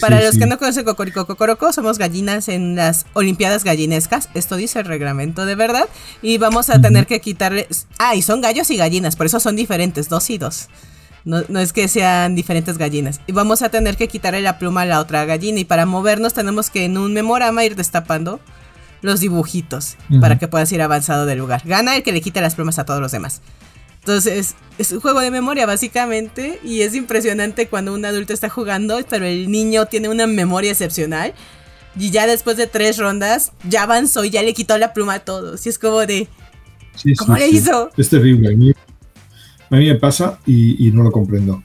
[0.00, 4.28] para los que no conocen Cocorico Cocoroco, somos gallinas en las Olimpiadas Gallinescas.
[4.34, 5.88] Esto dice el reglamento de verdad.
[6.22, 7.66] Y vamos a tener que quitarle.
[7.98, 10.68] Ah, y son gallos y gallinas, por eso son diferentes, dos y dos.
[11.24, 13.20] No, es que sean diferentes gallinas.
[13.26, 15.58] Y vamos a tener que quitarle la pluma a la otra gallina.
[15.58, 18.38] Y para movernos tenemos que en un memorama ir destapando
[19.02, 21.62] los dibujitos para que puedas ir avanzado del lugar.
[21.64, 23.42] Gana el que le quite las plumas a todos los demás.
[24.04, 29.00] Entonces, es un juego de memoria básicamente y es impresionante cuando un adulto está jugando,
[29.08, 31.32] pero el niño tiene una memoria excepcional
[31.98, 35.18] y ya después de tres rondas ya avanzó y ya le quitó la pluma a
[35.20, 35.64] todos.
[35.64, 36.28] Y es como de...
[37.16, 37.88] ¿Cómo le hizo?
[37.96, 38.52] Es terrible.
[38.52, 38.74] A mí,
[39.70, 41.62] me pasa y, no lo comprendo.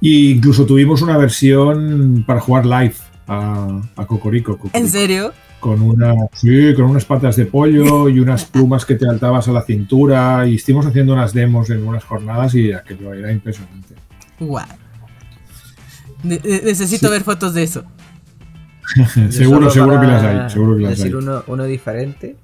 [0.00, 2.94] Y incluso tuvimos una versión para jugar live
[3.26, 4.58] a, a Cocorico.
[4.72, 5.34] ¿En serio?
[5.66, 9.52] Con una sí, con unas patas de pollo y unas plumas que te altabas a
[9.52, 13.96] la cintura y estuvimos haciendo unas demos en unas jornadas y aquello era impresionante.
[14.38, 14.60] Wow.
[16.22, 17.84] necesito ver fotos de eso.
[19.30, 20.50] seguro, seguro que las hay.
[20.50, 22.36] Seguro que las decir Uno, uno diferente.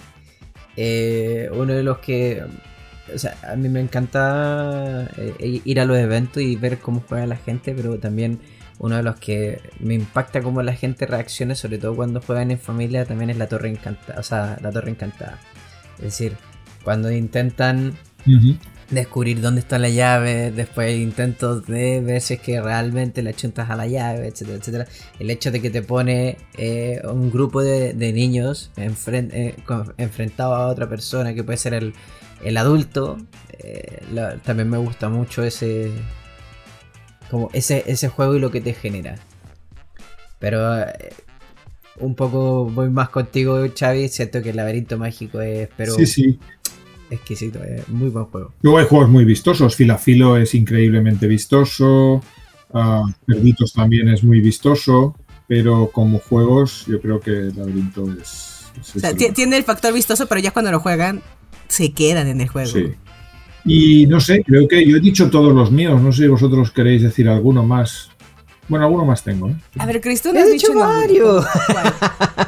[0.77, 2.43] Eh, uno de los que.
[3.15, 7.25] O sea, a mí me encanta eh, ir a los eventos y ver cómo juega
[7.27, 8.41] la gente, pero también
[8.83, 12.59] uno de los que me impacta cómo la gente reacciona, sobre todo cuando juegan en
[12.59, 14.19] familia, también es la torre encantada.
[14.19, 15.39] O sea, la torre encantada.
[15.99, 16.37] Es decir,
[16.83, 17.95] cuando intentan
[18.91, 23.71] descubrir dónde está la llave, después intentos de ver si es que realmente le chuntas
[23.71, 24.87] a la llave, etcétera, etcétera.
[25.21, 29.55] El hecho de que te pone eh, un grupo de, niños eh,
[29.97, 33.17] enfrentado a otra persona, que puede ser el, adulto,
[33.61, 34.03] eh,
[34.45, 35.93] también me gusta mucho ese
[37.33, 39.17] como ese, ese juego y lo que te genera.
[40.39, 41.15] Pero eh,
[41.99, 44.11] un poco voy más contigo, Xavi.
[44.11, 46.39] Siento que el laberinto mágico es pero sí, sí.
[47.11, 48.53] exquisito, es muy buen juego.
[48.61, 49.75] Luego hay juegos muy vistosos.
[49.75, 52.23] Filafilo es increíblemente vistoso.
[52.69, 55.17] Uh, Perditos también es muy vistoso.
[55.49, 58.71] Pero como juegos, yo creo que el laberinto es.
[59.35, 61.23] tiene el factor vistoso, pero ya cuando lo juegan,
[61.69, 62.71] se quedan en el juego.
[62.71, 62.93] Sí.
[63.65, 66.01] Y no sé, creo que yo he dicho todos los míos.
[66.01, 68.11] No sé si vosotros queréis decir alguno más.
[68.69, 69.51] Bueno, alguno más tengo.
[69.51, 69.57] ¿eh?
[69.79, 71.45] A ver, Cristo, has dicho, Mario.
[71.55, 72.39] Ah.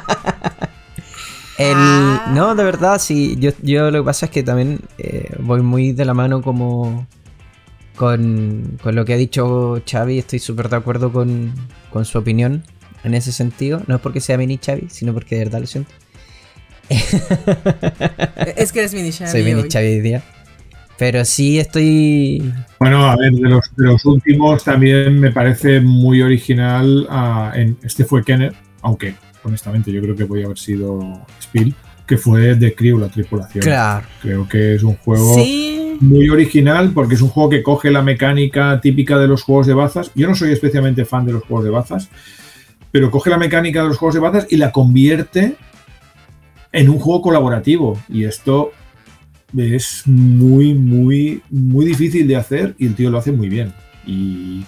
[2.33, 3.37] No, de verdad, sí.
[3.39, 7.07] Yo, yo lo que pasa es que también eh, voy muy de la mano como
[7.95, 10.19] con, con lo que ha dicho Xavi.
[10.19, 11.53] Estoy súper de acuerdo con,
[11.91, 12.65] con, su opinión
[13.05, 13.81] en ese sentido.
[13.87, 15.91] No es porque sea mini Xavi, sino porque de verdad lo siento.
[16.89, 19.31] es que eres mini Xavi.
[19.31, 20.23] Soy mini Xavi hoy día.
[20.97, 22.53] Pero sí estoy.
[22.79, 27.07] Bueno, a ver, de los, de los últimos también me parece muy original.
[27.53, 31.75] En, este fue Kenner, aunque honestamente yo creo que podía haber sido Spill,
[32.05, 33.63] que fue The Crew, la tripulación.
[33.63, 34.05] Claro.
[34.21, 35.35] Creo que es un juego
[35.99, 39.73] muy original porque es un juego que coge la mecánica típica de los juegos de
[39.73, 40.11] bazas.
[40.15, 42.09] Yo no soy especialmente fan de los juegos de bazas,
[42.91, 45.55] pero coge la mecánica de los juegos de bazas y la convierte
[46.71, 47.99] en un juego colaborativo.
[48.09, 48.71] Y esto
[49.57, 53.73] es muy, muy, muy difícil de hacer y el tío lo hace muy bien.
[54.05, 54.65] Y,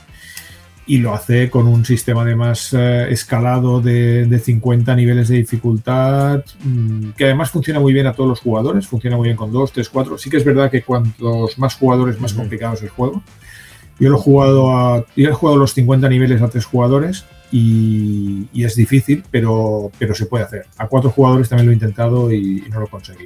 [0.99, 7.25] lo hace con un sistema además eh, escalado de, 50 niveles de dificultad, mm, que
[7.25, 10.17] además funciona muy bien a todos los jugadores, funciona muy bien con 2, 3, 4.
[10.17, 13.21] Sí que es verdad que cuantos más jugadores, más complicado es el juego.
[13.99, 18.47] Yo lo he jugado a, yo he jugado los 50 niveles a 3 jugadores y,
[18.53, 20.65] es difícil, pero, pero se puede hacer.
[20.78, 23.25] A 4 jugadores también lo he intentado y, y no lo conseguí.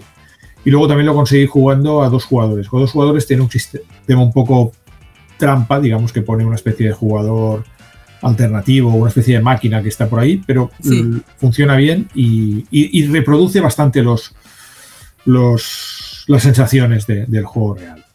[0.64, 2.68] Y luego también lo conseguí jugando a dos jugadores.
[2.68, 4.74] Con dos jugadores tiene un sistema un poco
[5.38, 7.64] trampa, digamos que pone una especie de jugador
[8.22, 10.72] alternativo, una especie de máquina que está por ahí, pero
[11.38, 14.36] funciona bien y, reproduce bastante los,
[15.26, 18.06] los, las sensaciones del juego real.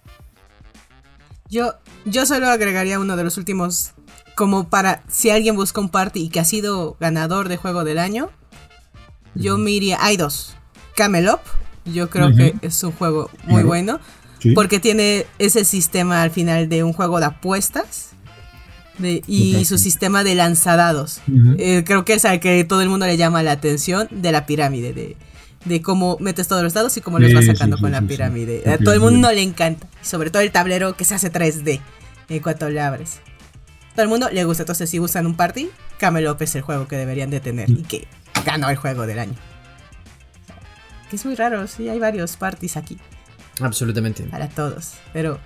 [1.49, 1.75] Yo,
[2.05, 3.93] yo solo agregaría uno de los últimos,
[4.35, 7.99] como para si alguien busca un party y que ha sido ganador de juego del
[7.99, 8.31] año,
[9.35, 10.57] yo me iría, hay dos,
[10.95, 11.41] Camelop,
[11.93, 14.01] yo creo que es un juego muy bueno,
[14.55, 18.11] porque tiene ese sistema al final de un juego de apuestas
[19.27, 21.21] y su sistema de lanzadados.
[21.59, 24.47] Eh, creo que es al que todo el mundo le llama la atención de la
[24.47, 25.17] pirámide, de,
[25.65, 28.63] de cómo metes todos los dados y cómo los vas sacando con la pirámide.
[28.71, 31.81] A todo el mundo le encanta, sobre todo el tablero que se hace 3D
[32.29, 33.21] en cuanto le abres.
[33.95, 36.97] Todo el mundo le gusta, entonces si usan un party, Camelop es el juego que
[36.97, 38.07] deberían de tener y que
[38.45, 39.35] ganó el juego del año.
[41.11, 42.99] Que es muy raro, sí, hay varios parties aquí.
[43.61, 44.25] Absolutamente.
[44.25, 45.39] Para todos, pero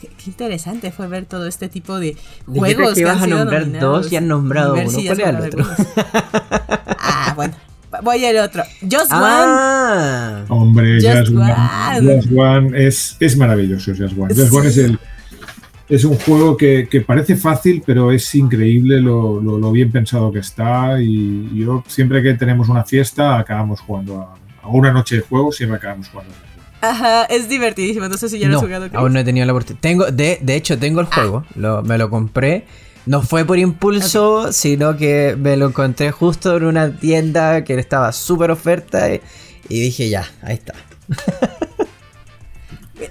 [0.00, 2.16] Qué, interesante fue ver todo este tipo de
[2.46, 2.94] juegos.
[2.94, 4.90] que, vas a nombrar dos y han nombrado uno.
[4.90, 5.64] ¿Cuál era el otro?
[6.98, 7.54] ah, bueno.
[8.02, 8.62] Voy al otro.
[8.82, 10.44] Just ah.
[10.48, 10.60] One.
[10.60, 12.16] Hombre, Just, One.
[12.16, 13.92] Just One es, es maravilloso.
[13.96, 14.34] Just One.
[14.34, 14.98] Just One es el,
[15.88, 20.40] es un juego que, que, parece fácil, pero es increíble lo, lo, bien pensado que
[20.40, 21.00] está.
[21.00, 25.52] Y yo, siempre que tenemos una fiesta, acabamos jugando a, a una noche de juego,
[25.52, 26.34] siempre acabamos jugando.
[26.80, 28.08] Ajá, es divertidísimo.
[28.08, 28.88] No sé si ya lo has jugado.
[28.94, 29.80] Aún no he tenido la oportunidad.
[29.80, 31.14] Tengo, de, de hecho, tengo el ah.
[31.14, 31.82] juego.
[31.82, 32.64] me lo compré.
[33.06, 38.10] No fue por impulso, sino que me lo encontré justo en una tienda que estaba
[38.10, 39.20] súper oferta y,
[39.68, 40.74] dije ya, ahí está.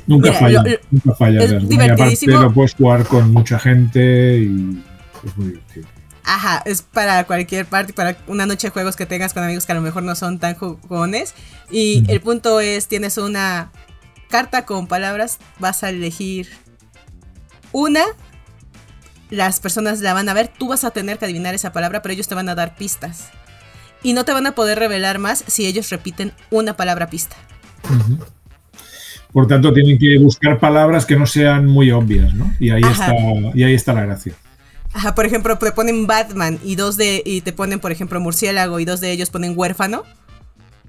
[0.07, 1.43] nunca falla, nunca falla.
[1.43, 4.83] Es y aparte lo puedes jugar con mucha gente y
[5.25, 5.87] es muy divertido.
[6.23, 9.73] Ajá, es para cualquier parte, para una noche de juegos que tengas con amigos que
[9.73, 11.35] a lo mejor no son tan jugones.
[11.69, 13.71] Y el punto es, tienes una
[14.29, 16.49] carta con palabras, vas a elegir
[17.71, 18.01] una,
[19.29, 22.13] las personas la van a ver, tú vas a tener que adivinar esa palabra, pero
[22.13, 23.29] ellos te van a dar pistas.
[24.01, 27.35] Y no te van a poder revelar más si ellos repiten una palabra pista.
[29.35, 32.53] Por tanto, tienen que buscar palabras que no sean muy obvias, ¿no?
[32.57, 33.13] Y ahí, está,
[33.53, 34.31] y ahí está la gracia.
[34.93, 37.21] Ajá, por ejemplo, te ponen Batman y dos de.
[37.25, 40.03] y te ponen, por ejemplo, murciélago y dos de ellos ponen huérfano.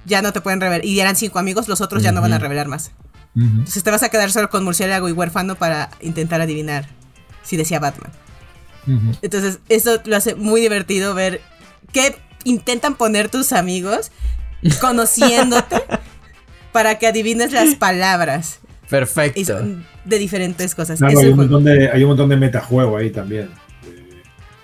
[0.04, 0.84] Ya no te pueden revelar.
[0.84, 2.92] Y eran cinco amigos, los otros ya no van a revelar más.
[3.34, 6.86] Entonces te vas a quedar solo con murciélago y huérfano para intentar adivinar
[7.42, 8.12] si decía Batman.
[9.22, 11.40] Entonces, eso lo hace muy divertido ver
[11.90, 14.12] qué intentan poner tus amigos
[14.80, 15.82] conociéndote
[16.76, 18.60] para que adivines las palabras.
[18.90, 19.58] Perfecto.
[20.04, 21.00] de diferentes cosas.
[21.00, 23.48] hay, un montón de, hay un montón de metajuego ahí también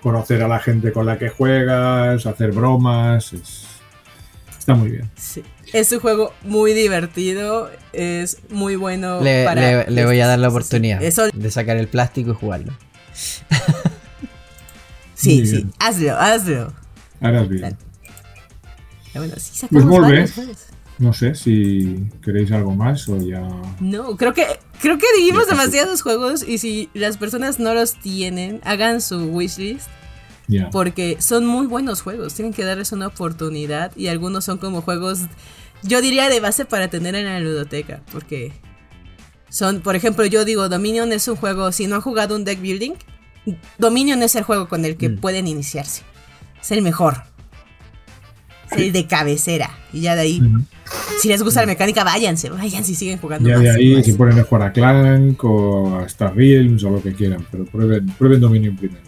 [0.02, 3.32] conocer a la gente con la que juegas, hacer bromas.
[4.58, 5.10] está muy bien.
[5.16, 5.42] Sí.
[5.72, 9.88] Es un juego muy divertido, es muy bueno le, para...
[9.88, 12.72] Le, voy a dar la oportunidad de sacar el plástico y jugarlo.
[15.14, 16.74] sí, sí, hazlo, hazlo.
[17.22, 17.74] Harás bien.
[19.14, 20.26] Bueno, sí pues muy
[21.02, 23.42] No sé si queréis algo más o ya.
[23.80, 24.46] No, creo que
[24.80, 29.88] creo que dijimos demasiados juegos y si las personas no los tienen, hagan su wishlist.
[30.70, 35.20] Porque son muy buenos juegos, tienen que darles una oportunidad y algunos son como juegos,
[35.82, 38.52] yo diría de base para tener en la ludoteca, porque
[39.48, 42.60] son, por ejemplo, yo digo, Dominion es un juego, si no han jugado un deck
[42.60, 42.92] building,
[43.78, 45.20] Dominion es el juego con el que mm.
[45.20, 46.02] pueden iniciarse,
[46.60, 47.22] es el mejor,
[48.76, 50.42] el de cabecera, y ya de ahí
[51.20, 53.48] si les gusta la mecánica, váyanse, váyanse y siguen jugando.
[53.48, 57.02] Ya de ahí se ponen a jugar a Clank o a Star Realms o lo
[57.02, 59.02] que quieran, pero prueben, prueben Dominion primero.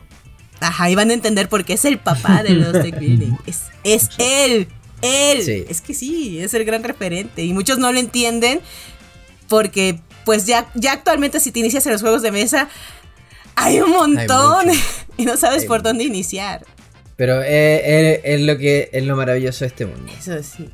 [0.61, 3.37] Ajá, y van a entender por qué es el papá de los building.
[3.47, 4.69] Es, es él,
[5.03, 5.67] él.
[5.69, 7.45] Es que sí, es el gran referente.
[7.45, 8.61] Y muchos no lo entienden
[9.49, 12.69] porque, pues ya, ya actualmente si te inicias en los juegos de mesa,
[13.57, 14.67] hay un montón
[15.17, 16.65] y no sabes por dónde iniciar.
[17.17, 20.13] Pero es, es, lo que es lo maravilloso de este mundo.
[20.19, 20.69] Eso sí.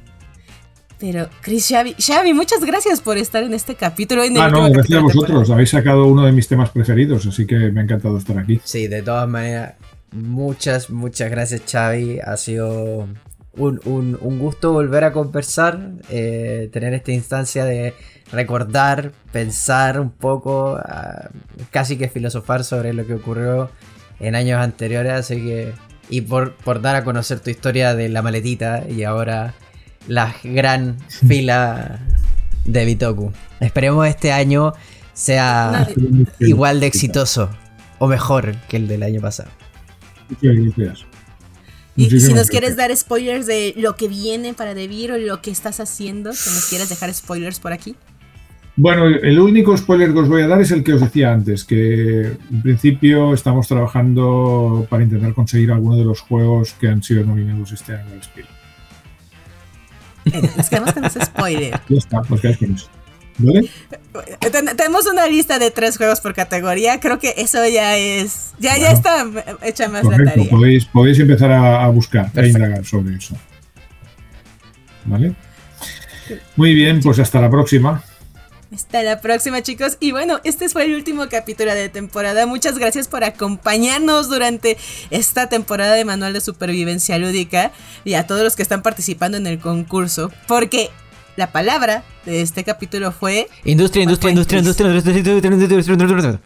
[1.00, 4.22] Pero, Chris Xavi, Xavi, muchas gracias por estar en este capítulo.
[4.22, 5.50] En ah, no, gracias a vosotros.
[5.50, 8.60] Habéis sacado uno de mis temas preferidos, así que me ha encantado estar aquí.
[8.64, 9.74] Sí, de todas maneras,
[10.12, 12.20] muchas, muchas gracias, Xavi.
[12.20, 13.08] Ha sido
[13.56, 17.94] un, gusto volver a conversar, eh, tener esta instancia de
[18.30, 21.30] recordar, pensar un poco, ah,
[21.70, 23.70] casi que filosofar sobre lo que ocurrió
[24.20, 25.72] en años anteriores, así que...
[26.10, 29.54] Y por, por dar a conocer tu historia de la maletita y ahora
[30.08, 32.00] la gran fila
[32.64, 33.32] de Bitoku.
[33.60, 34.72] Esperemos este año
[35.14, 35.88] sea
[36.38, 37.50] igual de exitoso
[37.98, 39.50] o mejor que el del año pasado.
[41.96, 45.50] Y si nos quieres dar spoilers de lo que viene para Devir o lo que
[45.50, 47.96] estás haciendo, que nos quieres dejar spoilers por aquí.
[48.82, 51.64] Bueno, el único spoiler que os voy a dar es el que os decía antes,
[51.64, 57.22] que en principio estamos trabajando para intentar conseguir alguno de los juegos que han sido
[57.22, 58.46] nominados este año al Spiel.
[60.56, 61.78] Nos quedamos con ese spoiler.
[61.90, 62.88] Ya está, pues quedáis con eso.
[63.36, 63.68] ¿Vale?
[64.74, 67.00] Tenemos una lista de tres juegos por categoría.
[67.00, 68.54] Creo que eso ya es.
[68.60, 69.26] Ya, ya está
[69.62, 70.48] hecha más la tarea.
[70.48, 73.36] Podéis, podéis empezar a, buscar, a indagar sobre eso.
[75.04, 75.34] ¿Vale?
[76.56, 78.02] Muy bien, pues hasta la próxima.
[78.72, 79.96] Hasta la próxima, chicos.
[79.98, 82.46] Y bueno, este fue el último capítulo de temporada.
[82.46, 84.78] Muchas gracias por acompañarnos durante
[85.10, 87.72] esta temporada de Manual de Supervivencia Lúdica
[88.04, 90.30] y a todos los que están participando en el concurso.
[90.46, 90.90] Porque
[91.34, 93.48] la palabra de este capítulo fue.
[93.64, 96.40] Industria, industria, industria, industria, industria,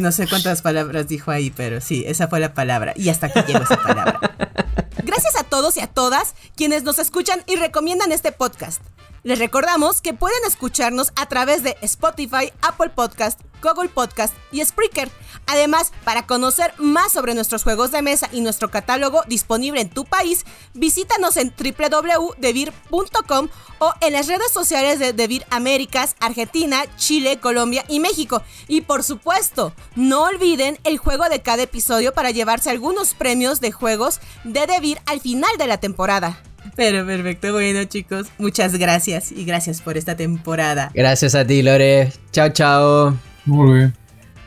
[0.00, 2.94] No sé cuántas palabras dijo ahí, pero sí, esa fue la palabra.
[2.96, 4.18] Y hasta aquí llegó esa palabra.
[5.04, 8.82] Gracias a todos y a todas quienes nos escuchan y recomiendan este podcast.
[9.28, 15.10] Les recordamos que pueden escucharnos a través de Spotify, Apple Podcast, Google Podcast y Spreaker.
[15.46, 20.06] Además, para conocer más sobre nuestros juegos de mesa y nuestro catálogo disponible en tu
[20.06, 23.48] país, visítanos en www.devir.com
[23.80, 28.42] o en las redes sociales de Devir Américas, Argentina, Chile, Colombia y México.
[28.66, 33.72] Y por supuesto, no olviden el juego de cada episodio para llevarse algunos premios de
[33.72, 36.42] juegos de Devir al final de la temporada.
[36.78, 40.92] Pero perfecto, bueno chicos, muchas gracias y gracias por esta temporada.
[40.94, 42.12] Gracias a ti, Lore.
[42.30, 43.18] Chao, chao.
[43.46, 43.94] Muy bien.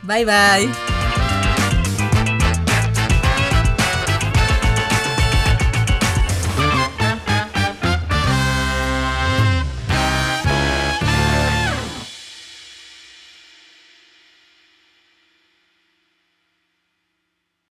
[0.02, 1.01] Bye bye.